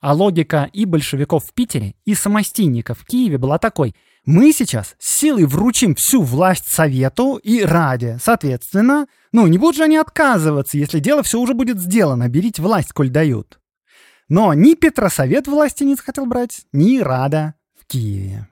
А 0.01 0.13
логика 0.13 0.69
и 0.71 0.85
большевиков 0.85 1.45
в 1.45 1.53
Питере, 1.53 1.95
и 2.03 2.13
самостийников 2.13 2.99
в 2.99 3.05
Киеве 3.05 3.37
была 3.37 3.57
такой. 3.57 3.95
Мы 4.25 4.53
сейчас 4.53 4.95
силой 4.97 5.45
вручим 5.45 5.93
всю 5.93 6.23
власть 6.23 6.67
Совету 6.67 7.35
и 7.37 7.61
Раде. 7.61 8.17
Соответственно, 8.21 9.07
ну, 9.31 9.45
не 9.45 9.59
будут 9.59 9.75
же 9.75 9.83
они 9.83 9.97
отказываться, 9.97 10.77
если 10.77 10.99
дело 10.99 11.21
все 11.21 11.39
уже 11.39 11.53
будет 11.53 11.79
сделано. 11.79 12.27
Берите 12.27 12.61
власть, 12.61 12.91
коль 12.91 13.09
дают. 13.09 13.59
Но 14.27 14.53
ни 14.55 14.73
Петросовет 14.73 15.47
власти 15.47 15.83
не 15.83 15.93
захотел 15.93 16.25
брать, 16.25 16.65
ни 16.71 16.97
Рада 16.99 17.53
в 17.79 17.85
Киеве. 17.85 18.47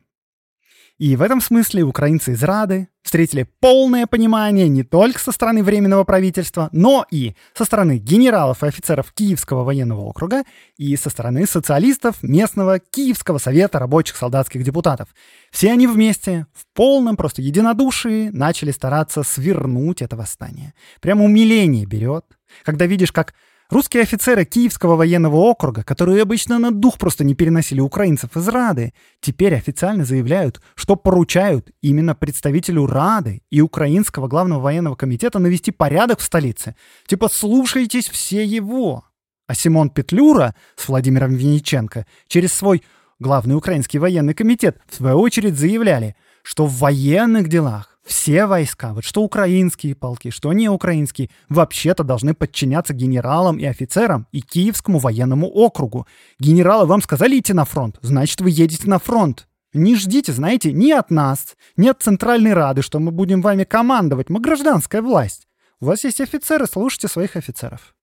И 1.00 1.16
в 1.16 1.22
этом 1.24 1.42
смысле 1.42 1.84
украинцы 1.84 2.34
из 2.34 2.44
Рады 2.44 2.88
встретили 3.02 3.48
полное 3.60 4.06
понимание 4.06 4.70
не 4.70 4.84
только 4.84 5.20
со 5.20 5.32
стороны 5.32 5.64
Временного 5.64 6.04
правительства, 6.04 6.70
но 6.72 7.06
и 7.10 7.36
со 7.56 7.66
стороны 7.66 7.98
генералов 7.98 8.64
и 8.64 8.68
офицеров 8.68 9.12
Киевского 9.12 9.64
военного 9.64 10.02
округа 10.02 10.44
и 10.78 10.96
со 10.96 11.10
стороны 11.10 11.48
социалистов 11.48 12.22
местного 12.22 12.78
Киевского 12.80 13.40
совета 13.40 13.80
рабочих 13.80 14.16
солдатских 14.16 14.64
депутатов. 14.64 15.10
Все 15.52 15.72
они 15.72 15.88
вместе, 15.88 16.46
в 16.54 16.66
полном 16.76 17.18
просто 17.18 17.42
единодушии, 17.42 18.30
начали 18.30 18.72
стараться 18.72 19.24
свернуть 19.24 20.04
это 20.04 20.16
восстание. 20.16 20.74
Прямо 21.02 21.26
умиление 21.26 21.86
берет, 21.86 22.26
когда 22.64 22.86
видишь, 22.86 23.12
как 23.12 23.34
Русские 23.74 24.04
офицеры 24.04 24.46
Киевского 24.46 24.96
военного 24.96 25.38
округа, 25.38 25.84
которые 25.84 26.22
обычно 26.22 26.60
на 26.60 26.70
дух 26.70 27.00
просто 27.00 27.24
не 27.24 27.34
переносили 27.34 27.80
украинцев 27.80 28.38
из 28.38 28.48
Рады, 28.48 28.94
теперь 29.20 29.56
официально 29.56 30.06
заявляют, 30.06 30.62
что 30.76 30.96
поручают 30.96 31.72
именно 31.82 32.14
представителю 32.14 32.86
Рады 32.86 33.42
и 33.50 33.62
Украинского 33.62 34.28
главного 34.28 34.60
военного 34.60 34.94
комитета 34.94 35.40
навести 35.40 35.72
порядок 35.72 36.20
в 36.20 36.24
столице. 36.24 36.76
Типа 37.08 37.30
слушайтесь 37.30 38.10
все 38.10 38.46
его. 38.46 39.06
А 39.48 39.56
Симон 39.56 39.90
Петлюра 39.90 40.54
с 40.76 40.88
Владимиром 40.88 41.34
Винниченко 41.34 42.06
через 42.28 42.54
свой 42.54 42.84
главный 43.18 43.56
украинский 43.56 43.98
военный 43.98 44.36
комитет 44.36 44.78
в 44.88 44.98
свою 44.98 45.18
очередь 45.20 45.58
заявляли, 45.58 46.16
что 46.44 46.68
в 46.68 46.78
военных 46.78 47.48
делах 47.50 47.93
все 48.06 48.46
войска, 48.46 48.94
вот 48.94 49.06
что 49.06 49.22
украинские 49.22 49.96
полки, 49.96 50.30
что 50.30 50.52
не 50.52 50.70
украинские, 50.70 51.30
вообще-то 51.50 52.04
должны 52.04 52.34
подчиняться 52.34 52.94
генералам 52.94 53.58
и 53.58 53.66
офицерам 53.66 54.28
и 54.32 54.42
Киевскому 54.42 55.00
военному 55.00 55.48
округу. 55.48 56.06
Генералы 56.40 56.86
вам 56.86 57.02
сказали 57.02 57.40
идти 57.40 57.54
на 57.54 57.66
фронт, 57.66 57.98
значит, 58.02 58.42
вы 58.42 58.50
едете 58.50 58.90
на 58.90 59.00
фронт. 59.00 59.48
Не 59.74 59.96
ждите, 59.96 60.32
знаете, 60.34 60.72
ни 60.72 60.92
от 60.92 61.10
нас, 61.10 61.56
ни 61.78 61.88
от 61.88 62.04
Центральной 62.04 62.54
Рады, 62.54 62.84
что 62.84 63.00
мы 63.00 63.12
будем 63.12 63.42
вами 63.42 63.64
командовать. 63.64 64.30
Мы 64.30 64.40
гражданская 64.40 65.02
власть. 65.02 65.48
У 65.80 65.86
вас 65.86 66.04
есть 66.04 66.22
офицеры, 66.22 66.68
слушайте 66.68 67.08
своих 67.08 67.36
офицеров. 67.36 67.96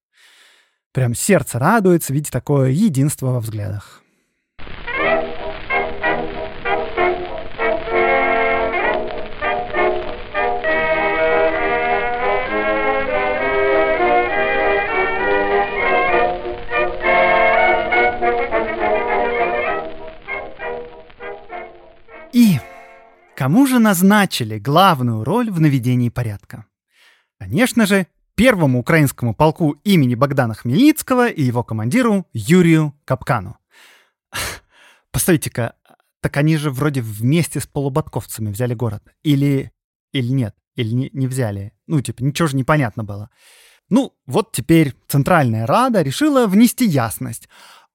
Прям 0.93 1.15
сердце 1.15 1.61
радуется 1.61 2.13
видеть 2.13 2.33
такое 2.33 2.71
единство 2.71 3.29
во 3.29 3.41
взглядах. 3.41 4.03
И 22.33 22.61
кому 23.35 23.67
же 23.67 23.81
назначили 23.81 24.59
главную 24.59 25.25
роль 25.25 25.51
в 25.51 25.61
наведении 25.61 26.11
порядка? 26.11 26.67
Конечно 27.39 27.87
же, 27.87 28.07
первому 28.37 28.79
украинскому 28.79 29.35
полку 29.35 29.73
имени 29.83 30.15
Богдана 30.15 30.55
Хмельницкого 30.55 31.29
и 31.29 31.43
его 31.43 31.65
командиру 31.65 32.27
Юрию 32.33 32.95
Капкану. 33.05 33.59
Постойте-ка, 35.11 35.75
так 36.21 36.37
они 36.37 36.57
же 36.57 36.71
вроде 36.71 37.01
вместе 37.01 37.59
с 37.59 37.67
полуботковцами 37.67 38.51
взяли 38.51 38.75
город. 38.75 39.03
Или, 39.25 39.73
или 40.13 40.29
нет, 40.29 40.55
или 40.77 40.93
не, 40.93 41.11
не 41.13 41.27
взяли. 41.27 41.73
Ну, 41.89 42.01
типа, 42.01 42.23
ничего 42.23 42.47
же 42.47 42.57
не 42.57 42.65
понятно 42.65 43.03
было. 43.03 43.31
Ну, 43.89 44.15
вот 44.27 44.53
теперь 44.53 44.95
Центральная 45.09 45.67
Рада 45.67 46.03
решила 46.03 46.47
внести 46.47 46.87
ясность. 46.87 47.49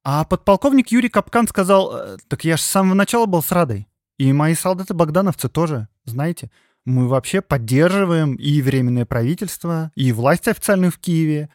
А 0.04 0.26
подполковник 0.26 0.90
Юрий 0.90 1.10
Капкан 1.10 1.48
сказал, 1.48 1.96
«Э, 1.96 2.18
так 2.28 2.44
я 2.44 2.58
же 2.58 2.64
с 2.64 2.66
самого 2.66 2.96
начала 2.96 3.28
был 3.28 3.42
с 3.42 3.52
Радой. 3.52 3.88
И 4.18 4.32
мои 4.32 4.55
солдаты-богдановцы 4.55 5.49
тоже, 5.49 5.88
знаете. 6.05 6.49
Мы 6.86 7.07
вообще 7.07 7.41
поддерживаем 7.41 8.36
и 8.36 8.61
Временное 8.61 9.05
правительство, 9.05 9.91
и 9.95 10.11
власть 10.11 10.47
официальную 10.47 10.91
в 10.91 10.99
Киеве. 10.99 11.49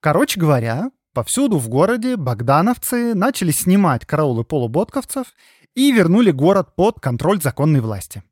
Короче 0.00 0.40
говоря, 0.40 0.90
повсюду 1.12 1.58
в 1.58 1.68
городе 1.68 2.16
богдановцы 2.16 3.14
начали 3.14 3.50
снимать 3.50 4.06
караулы 4.06 4.44
полуботковцев 4.44 5.26
и 5.74 5.92
вернули 5.92 6.30
город 6.30 6.74
под 6.74 7.00
контроль 7.00 7.40
законной 7.40 7.80
власти. 7.80 8.22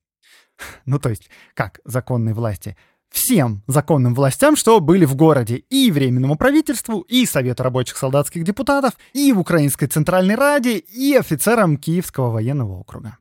Ну, 0.84 0.98
то 0.98 1.08
есть, 1.08 1.30
как 1.54 1.80
законной 1.84 2.34
власти? 2.34 2.76
Всем 3.10 3.62
законным 3.66 4.14
властям, 4.14 4.56
что 4.56 4.78
были 4.78 5.04
в 5.04 5.16
городе, 5.16 5.56
и 5.56 5.90
Временному 5.90 6.36
правительству, 6.36 7.00
и 7.00 7.26
Совету 7.26 7.62
рабочих 7.62 7.96
солдатских 7.96 8.44
депутатов, 8.44 8.92
и 9.12 9.32
в 9.32 9.40
Украинской 9.40 9.86
Центральной 9.86 10.36
Раде, 10.36 10.78
и 10.78 11.14
офицерам 11.16 11.76
Киевского 11.76 12.30
военного 12.30 12.78
округа. 12.78 13.16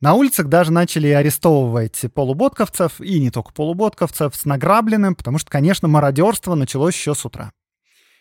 На 0.00 0.14
улицах 0.14 0.48
даже 0.48 0.72
начали 0.72 1.08
арестовывать 1.08 2.06
полуботковцев, 2.14 3.00
и 3.00 3.20
не 3.20 3.30
только 3.30 3.52
полуботковцев, 3.52 4.34
с 4.34 4.46
награбленным, 4.46 5.14
потому 5.14 5.38
что, 5.38 5.50
конечно, 5.50 5.88
мародерство 5.88 6.54
началось 6.54 6.94
еще 6.94 7.14
с 7.14 7.24
утра. 7.26 7.52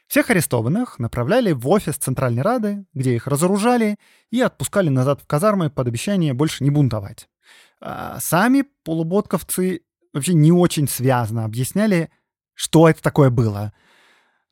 Всех 0.08 0.30
арестованных 0.30 1.00
направляли 1.00 1.54
в 1.54 1.68
офис 1.70 1.96
Центральной 1.96 2.42
Рады, 2.42 2.86
где 2.94 3.16
их 3.16 3.28
разоружали 3.28 3.98
и 4.30 4.42
отпускали 4.42 4.90
назад 4.90 5.22
в 5.22 5.28
казармы 5.28 5.70
под 5.70 5.88
обещание 5.88 6.34
больше 6.34 6.64
не 6.64 6.72
бунтовать. 6.72 7.30
А 7.80 8.20
сами 8.20 8.66
полуботковцы 8.84 9.82
вообще 10.12 10.34
не 10.34 10.52
очень 10.52 10.88
связно 10.88 11.46
объясняли, 11.46 12.10
что 12.56 12.90
это 12.90 13.02
такое 13.02 13.30
было. 13.30 13.72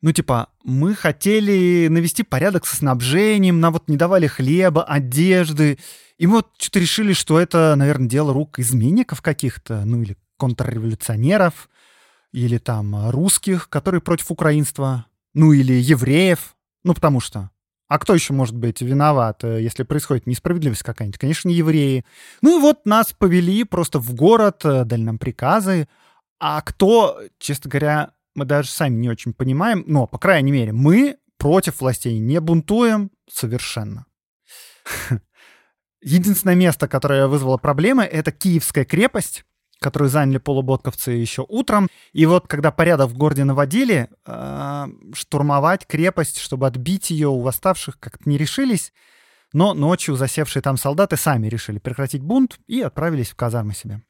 Ну, 0.00 0.12
типа, 0.12 0.50
мы 0.62 0.94
хотели 0.94 1.88
навести 1.88 2.22
порядок 2.22 2.66
со 2.66 2.76
снабжением, 2.76 3.58
нам 3.58 3.72
вот 3.72 3.88
не 3.88 3.96
давали 3.96 4.28
хлеба, 4.28 4.84
одежды, 4.84 5.78
и 6.18 6.26
мы 6.26 6.36
вот 6.36 6.50
что-то 6.58 6.78
решили, 6.78 7.12
что 7.12 7.40
это, 7.40 7.74
наверное, 7.76 8.08
дело 8.08 8.32
рук 8.32 8.58
изменников 8.60 9.22
каких-то, 9.22 9.84
ну 9.84 10.02
или 10.02 10.16
контрреволюционеров, 10.36 11.68
или 12.32 12.58
там 12.58 13.10
русских, 13.10 13.68
которые 13.68 14.00
против 14.00 14.30
украинства, 14.30 15.06
ну 15.34 15.52
или 15.52 15.72
евреев, 15.72 16.54
ну 16.84 16.94
потому 16.94 17.20
что. 17.20 17.50
А 17.88 17.98
кто 17.98 18.14
еще 18.14 18.34
может 18.34 18.54
быть 18.54 18.82
виноват, 18.82 19.42
э, 19.44 19.62
если 19.62 19.82
происходит 19.82 20.26
несправедливость 20.26 20.82
какая-нибудь? 20.82 21.18
Конечно, 21.18 21.48
не 21.48 21.54
евреи. 21.54 22.04
Ну 22.42 22.58
и 22.58 22.60
вот 22.60 22.84
нас 22.84 23.14
повели 23.14 23.64
просто 23.64 23.98
в 23.98 24.14
город, 24.14 24.60
э, 24.64 24.84
дали 24.84 25.00
нам 25.00 25.18
приказы. 25.18 25.88
А 26.38 26.60
кто, 26.60 27.18
честно 27.38 27.70
говоря, 27.70 28.10
мы 28.38 28.44
даже 28.44 28.70
сами 28.70 28.94
не 28.94 29.08
очень 29.08 29.34
понимаем, 29.34 29.84
но, 29.86 30.06
по 30.06 30.18
крайней 30.18 30.52
мере, 30.52 30.72
мы 30.72 31.18
против 31.36 31.80
властей 31.80 32.18
не 32.18 32.40
бунтуем 32.40 33.10
совершенно. 33.30 34.06
Единственное 36.00 36.54
место, 36.54 36.88
которое 36.88 37.26
вызвало 37.26 37.56
проблемы, 37.58 38.04
это 38.04 38.30
Киевская 38.30 38.84
крепость, 38.84 39.44
которую 39.80 40.08
заняли 40.08 40.38
полуботковцы 40.38 41.10
еще 41.10 41.44
утром. 41.48 41.88
И 42.12 42.26
вот 42.26 42.46
когда 42.46 42.70
порядок 42.70 43.10
в 43.10 43.16
городе 43.16 43.44
наводили, 43.44 44.08
э, 44.26 44.86
штурмовать 45.12 45.86
крепость, 45.86 46.38
чтобы 46.38 46.66
отбить 46.66 47.10
ее 47.10 47.28
у 47.28 47.40
восставших, 47.40 47.98
как-то 47.98 48.28
не 48.28 48.38
решились. 48.38 48.92
Но 49.52 49.74
ночью 49.74 50.14
засевшие 50.14 50.62
там 50.62 50.76
солдаты 50.76 51.16
сами 51.16 51.48
решили 51.48 51.78
прекратить 51.78 52.22
бунт 52.22 52.60
и 52.66 52.80
отправились 52.80 53.30
в 53.30 53.36
казармы 53.36 53.74
себе. 53.74 54.02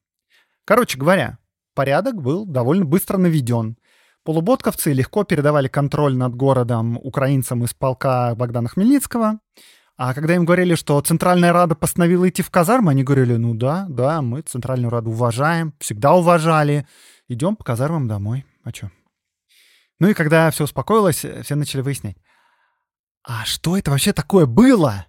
Короче 0.64 0.98
говоря, 0.98 1.38
порядок 1.74 2.20
был 2.20 2.44
довольно 2.44 2.84
быстро 2.84 3.18
наведен. 3.18 3.78
Полуботковцы 4.24 4.92
легко 4.92 5.24
передавали 5.24 5.68
контроль 5.68 6.16
над 6.16 6.34
городом 6.34 6.98
украинцам 6.98 7.64
из 7.64 7.74
полка 7.74 8.34
Богдана 8.34 8.68
Хмельницкого. 8.68 9.40
А 9.96 10.14
когда 10.14 10.36
им 10.36 10.44
говорили, 10.44 10.74
что 10.74 11.00
Центральная 11.00 11.52
Рада 11.52 11.74
постановила 11.74 12.28
идти 12.28 12.42
в 12.42 12.50
казармы, 12.50 12.92
они 12.92 13.02
говорили, 13.02 13.36
ну 13.36 13.54
да, 13.54 13.86
да, 13.88 14.22
мы 14.22 14.42
Центральную 14.42 14.90
Раду 14.90 15.10
уважаем, 15.10 15.74
всегда 15.80 16.14
уважали, 16.14 16.86
идем 17.26 17.56
по 17.56 17.64
казармам 17.64 18.06
домой. 18.06 18.44
А 18.62 18.70
что? 18.70 18.90
Ну 19.98 20.08
и 20.08 20.14
когда 20.14 20.50
все 20.50 20.64
успокоилось, 20.64 21.24
все 21.42 21.54
начали 21.56 21.80
выяснять, 21.80 22.16
а 23.24 23.44
что 23.44 23.76
это 23.76 23.90
вообще 23.90 24.12
такое 24.12 24.46
было? 24.46 25.06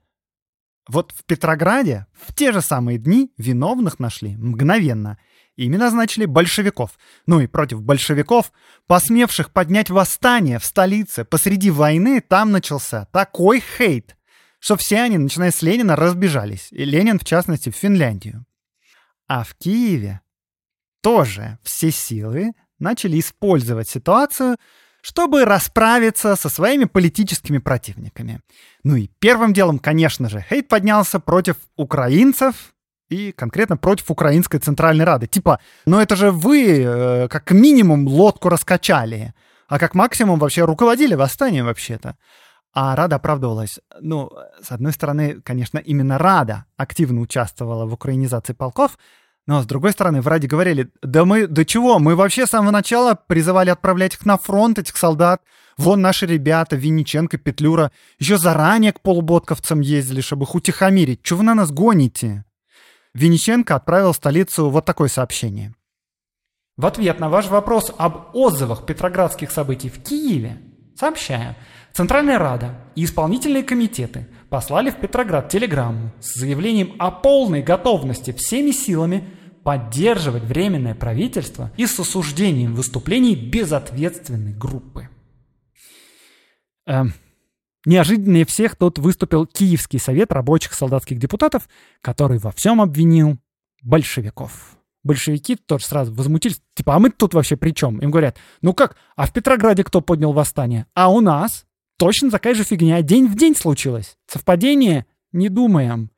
Вот 0.88 1.14
в 1.16 1.24
Петрограде 1.24 2.08
в 2.12 2.34
те 2.34 2.52
же 2.52 2.62
самые 2.62 2.98
дни 2.98 3.32
виновных 3.38 4.00
нашли 4.00 4.36
мгновенно. 4.36 5.20
Ими 5.60 5.76
назначили 5.76 6.24
большевиков. 6.24 6.92
Ну 7.26 7.42
и 7.42 7.48
против 7.48 7.82
большевиков, 7.82 8.54
посмевших 8.88 9.52
поднять 9.52 9.90
восстание 9.90 10.58
в 10.58 10.64
столице 10.64 11.26
посреди 11.26 11.70
войны, 11.70 12.22
там 12.22 12.52
начался 12.52 13.08
такой 13.12 13.62
хейт, 13.78 14.16
что 14.60 14.78
все 14.78 15.02
они, 15.02 15.18
начиная 15.18 15.52
с 15.52 15.62
Ленина, 15.62 15.98
разбежались. 15.98 16.70
И 16.72 16.86
Ленин, 16.86 17.20
в 17.20 17.26
частности, 17.26 17.72
в 17.72 17.76
Финляндию. 17.76 18.46
А 19.28 19.44
в 19.44 19.54
Киеве 19.56 20.22
тоже 21.02 21.60
все 21.64 21.92
силы 21.92 22.54
начали 22.80 23.20
использовать 23.20 23.90
ситуацию, 23.90 24.56
чтобы 25.02 25.44
расправиться 25.44 26.38
со 26.38 26.48
своими 26.48 26.86
политическими 26.86 27.58
противниками. 27.58 28.40
Ну 28.86 28.96
и 28.96 29.10
первым 29.20 29.52
делом, 29.52 29.80
конечно 29.80 30.30
же, 30.30 30.40
хейт 30.50 30.70
поднялся 30.70 31.20
против 31.20 31.58
украинцев 31.76 32.74
и 33.10 33.32
конкретно 33.32 33.78
против 33.78 34.10
Украинской 34.12 34.60
Центральной 34.60 35.06
Рады. 35.06 35.28
Типа, 35.28 35.60
ну 35.86 36.00
это 36.00 36.16
же 36.16 36.32
вы 36.32 36.82
э, 36.82 37.28
как 37.28 37.52
минимум 37.52 38.08
лодку 38.08 38.50
раскачали, 38.50 39.34
а 39.68 39.80
как 39.80 39.96
максимум 39.96 40.40
вообще 40.40 40.64
руководили 40.64 41.16
восстанием 41.16 41.66
вообще-то. 41.66 42.16
А 42.72 42.96
Рада 42.96 43.16
оправдывалась. 43.16 43.80
Ну, 44.00 44.32
с 44.62 44.72
одной 44.72 44.94
стороны, 44.94 45.42
конечно, 45.42 45.80
именно 45.80 46.20
Рада 46.20 46.66
активно 46.78 47.22
участвовала 47.22 47.86
в 47.86 47.94
украинизации 47.94 48.54
полков, 48.54 48.98
но 49.48 49.64
с 49.64 49.66
другой 49.66 49.92
стороны, 49.94 50.22
в 50.22 50.28
Раде 50.28 50.48
говорили, 50.48 50.92
да 51.02 51.26
мы, 51.26 51.48
да 51.48 51.66
чего, 51.66 51.98
мы 51.98 52.16
вообще 52.16 52.46
с 52.46 52.52
самого 52.52 52.70
начала 52.70 53.16
призывали 53.16 53.72
отправлять 53.72 54.14
их 54.14 54.26
на 54.26 54.38
фронт, 54.38 54.78
этих 54.78 54.96
солдат. 54.96 55.42
Вон 55.76 56.02
наши 56.02 56.28
ребята, 56.28 56.76
Винниченко, 56.76 57.40
Петлюра, 57.40 57.92
еще 58.20 58.38
заранее 58.38 58.94
к 58.94 59.02
полуботковцам 59.02 59.80
ездили, 59.80 60.22
чтобы 60.22 60.44
их 60.44 60.54
утихомирить. 60.54 61.24
Чего 61.24 61.40
вы 61.40 61.46
на 61.46 61.56
нас 61.56 61.72
гоните? 61.72 62.46
Винниченко 63.14 63.76
отправил 63.76 64.14
в 64.14 64.18
столицу 64.18 64.70
вот 64.70 64.86
такое 64.86 65.10
сообщение. 65.10 65.74
В 66.78 66.86
ответ 66.86 67.20
на 67.20 67.30
ваш 67.30 67.48
вопрос 67.48 67.94
об 67.98 68.36
отзывах 68.36 68.86
петроградских 68.86 69.52
событий 69.52 69.90
в 69.90 70.02
Киеве 70.04 70.62
сообщаем– 70.96 71.56
Центральная 71.94 72.38
Рада 72.38 72.76
и 72.96 73.04
исполнительные 73.04 73.64
комитеты 73.64 74.28
послали 74.50 74.90
в 74.90 74.98
Петроград 74.98 75.50
телеграмму 75.50 76.12
с 76.22 76.40
заявлением 76.40 76.96
о 77.00 77.12
полной 77.12 77.62
готовности 77.62 78.32
всеми 78.32 78.72
силами 78.72 79.28
поддерживать 79.64 80.44
Временное 80.44 80.96
правительство 80.96 81.72
и 81.78 81.86
с 81.86 82.00
осуждением 82.00 82.76
выступлений 82.76 83.36
безответственной 83.36 84.54
группы. 84.54 85.10
Эм, 86.86 87.14
неожиданнее 87.90 88.46
всех 88.46 88.76
тут 88.76 89.00
выступил 89.00 89.46
Киевский 89.46 90.00
совет 90.00 90.32
рабочих 90.32 90.74
солдатских 90.74 91.18
депутатов, 91.18 91.68
который 92.02 92.38
во 92.38 92.52
всем 92.52 92.82
обвинил 92.82 93.38
большевиков. 93.82 94.78
Большевики 95.04 95.56
тоже 95.56 95.86
сразу 95.86 96.14
возмутились, 96.14 96.62
типа, 96.76 96.96
а 96.96 97.00
мы 97.00 97.10
тут 97.10 97.34
вообще 97.34 97.56
при 97.56 97.72
чем? 97.72 98.00
Им 98.00 98.12
говорят, 98.12 98.38
ну 98.62 98.74
как, 98.74 98.96
а 99.16 99.26
в 99.26 99.34
Петрограде 99.34 99.84
кто 99.84 100.02
поднял 100.02 100.34
восстание? 100.34 100.86
А 100.94 101.12
у 101.12 101.20
нас? 101.20 101.66
Точно 101.98 102.30
такая 102.30 102.54
же 102.54 102.64
фигня. 102.64 103.02
День 103.02 103.28
в 103.28 103.36
день 103.36 103.56
случилось. 103.56 104.18
Совпадение? 104.28 105.06
Не 105.32 105.50
думаем. 105.50 106.12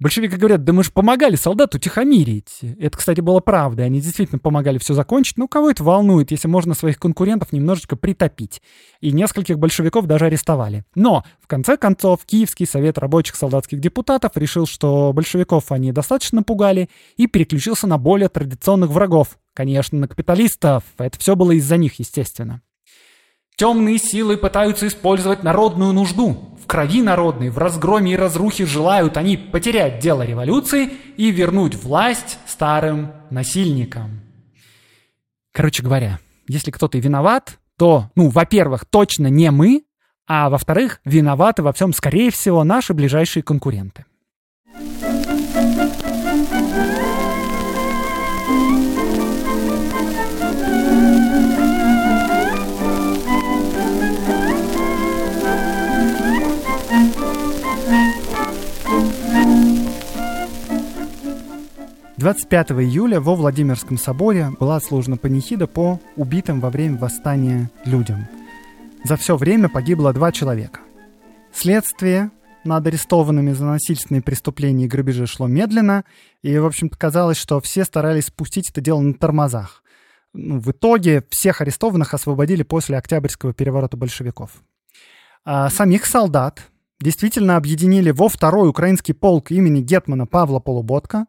Большевики 0.00 0.36
говорят, 0.36 0.64
да 0.64 0.72
мы 0.72 0.82
же 0.82 0.90
помогали 0.90 1.36
солдату 1.36 1.78
тихомирить. 1.78 2.60
Это, 2.78 2.96
кстати, 2.96 3.20
было 3.20 3.40
правдой. 3.40 3.84
Они 3.84 4.00
действительно 4.00 4.38
помогали 4.38 4.78
все 4.78 4.94
закончить. 4.94 5.36
Ну, 5.36 5.46
кого 5.46 5.70
это 5.70 5.84
волнует, 5.84 6.30
если 6.30 6.48
можно 6.48 6.72
своих 6.72 6.98
конкурентов 6.98 7.52
немножечко 7.52 7.96
притопить? 7.96 8.62
И 9.02 9.12
нескольких 9.12 9.58
большевиков 9.58 10.06
даже 10.06 10.24
арестовали. 10.24 10.84
Но, 10.94 11.22
в 11.38 11.46
конце 11.46 11.76
концов, 11.76 12.24
Киевский 12.24 12.66
совет 12.66 12.96
рабочих 12.96 13.36
солдатских 13.36 13.78
депутатов 13.78 14.32
решил, 14.36 14.66
что 14.66 15.12
большевиков 15.12 15.70
они 15.70 15.92
достаточно 15.92 16.42
пугали 16.42 16.88
и 17.18 17.26
переключился 17.26 17.86
на 17.86 17.98
более 17.98 18.30
традиционных 18.30 18.88
врагов. 18.88 19.38
Конечно, 19.52 19.98
на 19.98 20.08
капиталистов. 20.08 20.84
Это 20.96 21.18
все 21.18 21.36
было 21.36 21.52
из-за 21.52 21.76
них, 21.76 21.98
естественно. 21.98 22.62
Темные 23.60 23.98
силы 23.98 24.38
пытаются 24.38 24.86
использовать 24.86 25.42
народную 25.42 25.92
нужду. 25.92 26.56
В 26.62 26.66
крови 26.66 27.02
народной, 27.02 27.50
в 27.50 27.58
разгроме 27.58 28.14
и 28.14 28.16
разрухе 28.16 28.64
желают 28.64 29.18
они 29.18 29.36
потерять 29.36 29.98
дело 29.98 30.22
революции 30.22 30.94
и 31.18 31.30
вернуть 31.30 31.74
власть 31.74 32.38
старым 32.46 33.12
насильникам. 33.28 34.22
Короче 35.52 35.82
говоря, 35.82 36.20
если 36.48 36.70
кто-то 36.70 36.96
виноват, 36.96 37.58
то, 37.76 38.08
ну, 38.14 38.30
во-первых, 38.30 38.86
точно 38.86 39.26
не 39.26 39.50
мы, 39.50 39.84
а 40.26 40.48
во-вторых, 40.48 41.02
виноваты 41.04 41.62
во 41.62 41.74
всем, 41.74 41.92
скорее 41.92 42.30
всего, 42.30 42.64
наши 42.64 42.94
ближайшие 42.94 43.42
конкуренты. 43.42 44.06
25 62.20 62.72
июля 62.72 63.18
во 63.18 63.34
Владимирском 63.34 63.96
соборе 63.96 64.50
была 64.60 64.76
отслужена 64.76 65.16
панихида 65.16 65.66
по 65.66 65.98
убитым 66.16 66.60
во 66.60 66.68
время 66.68 66.98
восстания 66.98 67.70
людям. 67.86 68.28
За 69.04 69.16
все 69.16 69.38
время 69.38 69.70
погибло 69.70 70.12
два 70.12 70.30
человека. 70.30 70.80
Следствие 71.50 72.30
над 72.62 72.86
арестованными 72.86 73.52
за 73.52 73.64
насильственные 73.64 74.20
преступления 74.20 74.84
и 74.84 74.86
грабежи 74.86 75.26
шло 75.26 75.46
медленно, 75.46 76.04
и, 76.42 76.58
в 76.58 76.66
общем-то, 76.66 76.94
казалось, 76.98 77.38
что 77.38 77.58
все 77.62 77.86
старались 77.86 78.26
спустить 78.26 78.68
это 78.68 78.82
дело 78.82 79.00
на 79.00 79.14
тормозах. 79.14 79.82
Ну, 80.34 80.60
в 80.60 80.72
итоге 80.72 81.24
всех 81.30 81.62
арестованных 81.62 82.12
освободили 82.12 82.64
после 82.64 82.98
Октябрьского 82.98 83.54
переворота 83.54 83.96
большевиков. 83.96 84.50
А 85.46 85.70
самих 85.70 86.04
солдат 86.04 86.69
действительно 87.00 87.56
объединили 87.56 88.10
во 88.10 88.28
второй 88.28 88.68
украинский 88.68 89.14
полк 89.14 89.50
имени 89.50 89.80
Гетмана 89.80 90.26
Павла 90.26 90.60
Полуботка, 90.60 91.26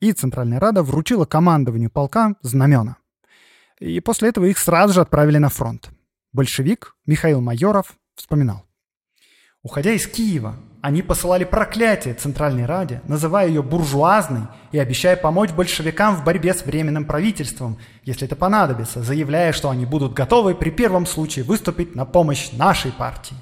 и 0.00 0.12
Центральная 0.12 0.60
Рада 0.60 0.82
вручила 0.82 1.24
командованию 1.24 1.90
полка 1.90 2.34
знамена. 2.42 2.96
И 3.80 4.00
после 4.00 4.28
этого 4.28 4.44
их 4.44 4.58
сразу 4.58 4.94
же 4.94 5.00
отправили 5.00 5.38
на 5.38 5.48
фронт. 5.48 5.90
Большевик 6.32 6.96
Михаил 7.06 7.40
Майоров 7.40 7.94
вспоминал. 8.14 8.64
Уходя 9.62 9.92
из 9.92 10.06
Киева, 10.06 10.56
они 10.82 11.00
посылали 11.00 11.44
проклятие 11.44 12.12
Центральной 12.12 12.66
Раде, 12.66 13.00
называя 13.08 13.48
ее 13.48 13.62
буржуазной 13.62 14.42
и 14.72 14.78
обещая 14.78 15.16
помочь 15.16 15.52
большевикам 15.52 16.16
в 16.16 16.24
борьбе 16.24 16.52
с 16.52 16.66
Временным 16.66 17.06
правительством, 17.06 17.78
если 18.02 18.26
это 18.26 18.36
понадобится, 18.36 19.02
заявляя, 19.02 19.52
что 19.52 19.70
они 19.70 19.86
будут 19.86 20.12
готовы 20.12 20.54
при 20.54 20.68
первом 20.68 21.06
случае 21.06 21.46
выступить 21.46 21.94
на 21.94 22.04
помощь 22.04 22.52
нашей 22.52 22.92
партии. 22.92 23.36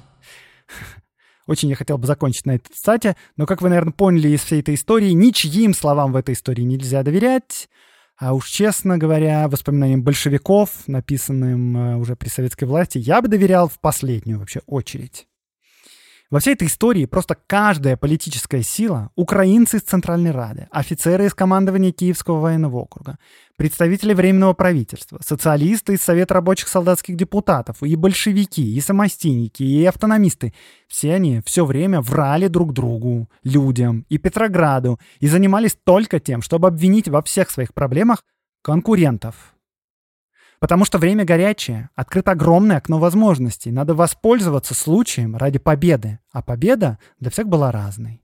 Очень 1.45 1.69
я 1.69 1.75
хотел 1.75 1.97
бы 1.97 2.07
закончить 2.07 2.45
на 2.45 2.55
этой 2.55 2.73
цитате, 2.73 3.15
но, 3.35 3.45
как 3.45 3.61
вы, 3.61 3.69
наверное, 3.69 3.93
поняли 3.93 4.29
из 4.29 4.41
всей 4.41 4.61
этой 4.61 4.75
истории, 4.75 5.11
ничьим 5.11 5.73
словам 5.73 6.13
в 6.13 6.15
этой 6.15 6.33
истории 6.35 6.63
нельзя 6.63 7.03
доверять. 7.03 7.69
А 8.17 8.33
уж 8.33 8.47
честно 8.47 8.97
говоря, 8.97 9.47
воспоминаниям 9.49 10.03
большевиков, 10.03 10.69
написанным 10.87 11.75
э, 11.75 11.95
уже 11.97 12.15
при 12.15 12.29
советской 12.29 12.65
власти, 12.65 12.99
я 12.99 13.21
бы 13.21 13.27
доверял 13.27 13.67
в 13.67 13.79
последнюю 13.79 14.39
вообще 14.39 14.61
очередь. 14.67 15.27
Во 16.29 16.39
всей 16.39 16.53
этой 16.53 16.67
истории 16.67 17.05
просто 17.05 17.37
каждая 17.47 17.97
политическая 17.97 18.63
сила, 18.63 19.11
украинцы 19.15 19.77
из 19.77 19.81
Центральной 19.81 20.31
Рады, 20.31 20.67
офицеры 20.71 21.25
из 21.25 21.33
командования 21.33 21.91
Киевского 21.91 22.39
военного 22.39 22.77
округа, 22.77 23.19
представители 23.57 24.13
Временного 24.13 24.53
правительства, 24.53 25.19
социалисты 25.23 25.93
из 25.93 26.01
Совета 26.01 26.33
рабочих 26.35 26.67
солдатских 26.67 27.15
депутатов, 27.15 27.83
и 27.83 27.95
большевики, 27.95 28.75
и 28.75 28.81
самостийники, 28.81 29.63
и 29.63 29.85
автономисты, 29.85 30.53
все 30.87 31.13
они 31.13 31.41
все 31.45 31.65
время 31.65 32.01
врали 32.01 32.47
друг 32.47 32.73
другу, 32.73 33.29
людям 33.43 34.05
и 34.09 34.17
Петрограду 34.17 34.99
и 35.19 35.27
занимались 35.27 35.77
только 35.83 36.19
тем, 36.19 36.41
чтобы 36.41 36.67
обвинить 36.67 37.07
во 37.07 37.21
всех 37.21 37.49
своих 37.49 37.73
проблемах 37.73 38.23
конкурентов, 38.61 39.53
Потому 40.63 40.85
что 40.85 40.97
время 40.97 41.25
горячее, 41.25 41.89
открыто 41.93 42.31
огромное 42.31 42.77
окно 42.77 42.97
возможностей. 42.97 43.69
Надо 43.69 43.95
воспользоваться 43.95 44.73
случаем 44.73 45.35
ради 45.35 45.59
победы. 45.59 46.19
А 46.31 46.41
победа 46.41 46.99
для 47.19 47.29
всех 47.31 47.49
была 47.49 47.69
разной. 47.69 48.23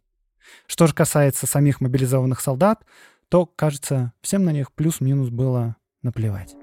Что 0.65 0.87
же 0.87 0.93
касается 0.93 1.47
самих 1.47 1.81
мобилизованных 1.81 2.39
солдат, 2.39 2.85
то, 3.29 3.45
кажется, 3.45 4.11
всем 4.21 4.43
на 4.43 4.51
них 4.51 4.71
плюс-минус 4.71 5.29
было 5.29 5.75
наплевать. 6.01 6.55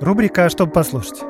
Рубрика 0.00 0.48
«Чтобы 0.48 0.72
послушать». 0.72 1.20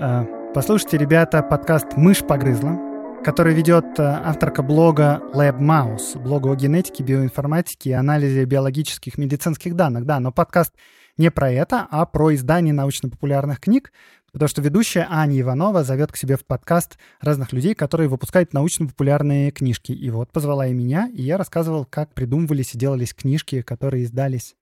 А, 0.00 0.24
послушайте, 0.54 0.98
ребята, 0.98 1.42
подкаст 1.42 1.96
«Мышь 1.96 2.24
погрызла», 2.24 2.93
который 3.24 3.54
ведет 3.54 3.98
а, 3.98 4.20
авторка 4.28 4.62
блога 4.62 5.22
Lab 5.32 5.58
Mouse, 5.58 6.18
блога 6.18 6.52
о 6.52 6.56
генетике, 6.56 7.02
биоинформатике 7.02 7.90
и 7.90 7.92
анализе 7.94 8.44
биологических 8.44 9.16
медицинских 9.16 9.74
данных. 9.74 10.04
Да, 10.04 10.20
но 10.20 10.30
подкаст 10.30 10.74
не 11.16 11.30
про 11.30 11.50
это, 11.50 11.88
а 11.90 12.04
про 12.04 12.34
издание 12.34 12.74
научно-популярных 12.74 13.60
книг, 13.60 13.92
потому 14.30 14.48
что 14.48 14.60
ведущая 14.60 15.06
Аня 15.08 15.40
Иванова 15.40 15.84
зовет 15.84 16.12
к 16.12 16.18
себе 16.18 16.36
в 16.36 16.44
подкаст 16.44 16.98
разных 17.20 17.54
людей, 17.54 17.74
которые 17.74 18.08
выпускают 18.08 18.52
научно-популярные 18.52 19.50
книжки. 19.52 19.92
И 19.92 20.10
вот 20.10 20.30
позвала 20.30 20.66
и 20.66 20.74
меня, 20.74 21.08
и 21.08 21.22
я 21.22 21.38
рассказывал, 21.38 21.86
как 21.86 22.12
придумывались 22.12 22.74
и 22.74 22.78
делались 22.78 23.14
книжки, 23.14 23.62
которые 23.62 24.04
издались 24.04 24.54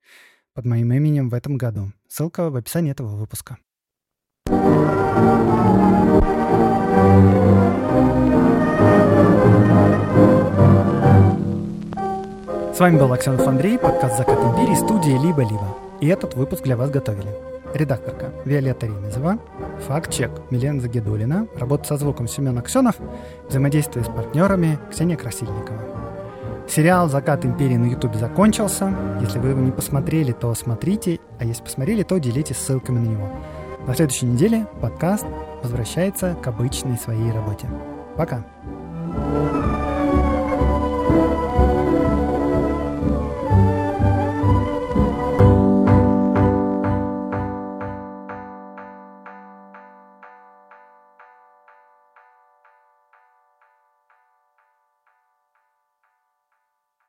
под 0.55 0.67
моим 0.67 0.93
именем 0.93 1.31
в 1.31 1.35
этом 1.35 1.57
году. 1.57 1.93
Ссылка 2.07 2.49
в 2.49 2.55
описании 2.55 2.93
этого 2.93 3.17
выпуска. 3.17 3.59
С 12.73 12.81
вами 12.81 12.99
был 12.99 13.13
Аксенов 13.13 13.47
Андрей, 13.47 13.79
подкаст 13.79 14.17
«Закат 14.17 14.39
империи», 14.39 14.75
студия 14.75 15.21
«Либо-либо». 15.21 15.77
И 16.01 16.09
этот 16.09 16.35
выпуск 16.35 16.63
для 16.63 16.75
вас 16.75 16.89
готовили. 16.89 17.29
Редакторка 17.75 18.33
Виолетта 18.47 18.87
Ремезова, 18.87 19.39
факт-чек 19.87 20.31
Милена 20.49 20.81
Загидулина, 20.81 21.49
работа 21.55 21.89
со 21.89 21.97
звуком 21.99 22.29
Семен 22.29 22.57
Аксенов, 22.57 22.97
взаимодействие 23.47 24.07
с 24.07 24.09
партнерами 24.09 24.79
Ксения 24.91 25.19
Красильникова. 25.19 25.79
Сериал 26.67 27.11
«Закат 27.11 27.45
империи» 27.45 27.77
на 27.77 27.91
Ютубе 27.91 28.19
закончился. 28.19 28.91
Если 29.21 29.39
вы 29.39 29.51
его 29.51 29.61
не 29.61 29.71
посмотрели, 29.71 30.33
то 30.33 30.55
смотрите, 30.55 31.21
а 31.39 31.45
если 31.45 31.63
посмотрели, 31.63 32.05
то 32.05 32.17
делитесь 32.17 32.57
ссылками 32.57 33.01
на 33.01 33.07
него. 33.07 33.29
На 33.87 33.95
следующей 33.95 34.25
неделе 34.25 34.67
подкаст 34.81 35.27
возвращается 35.63 36.37
к 36.43 36.47
обычной 36.47 36.97
своей 36.97 37.33
работе. 37.33 37.69
Пока! 38.17 38.43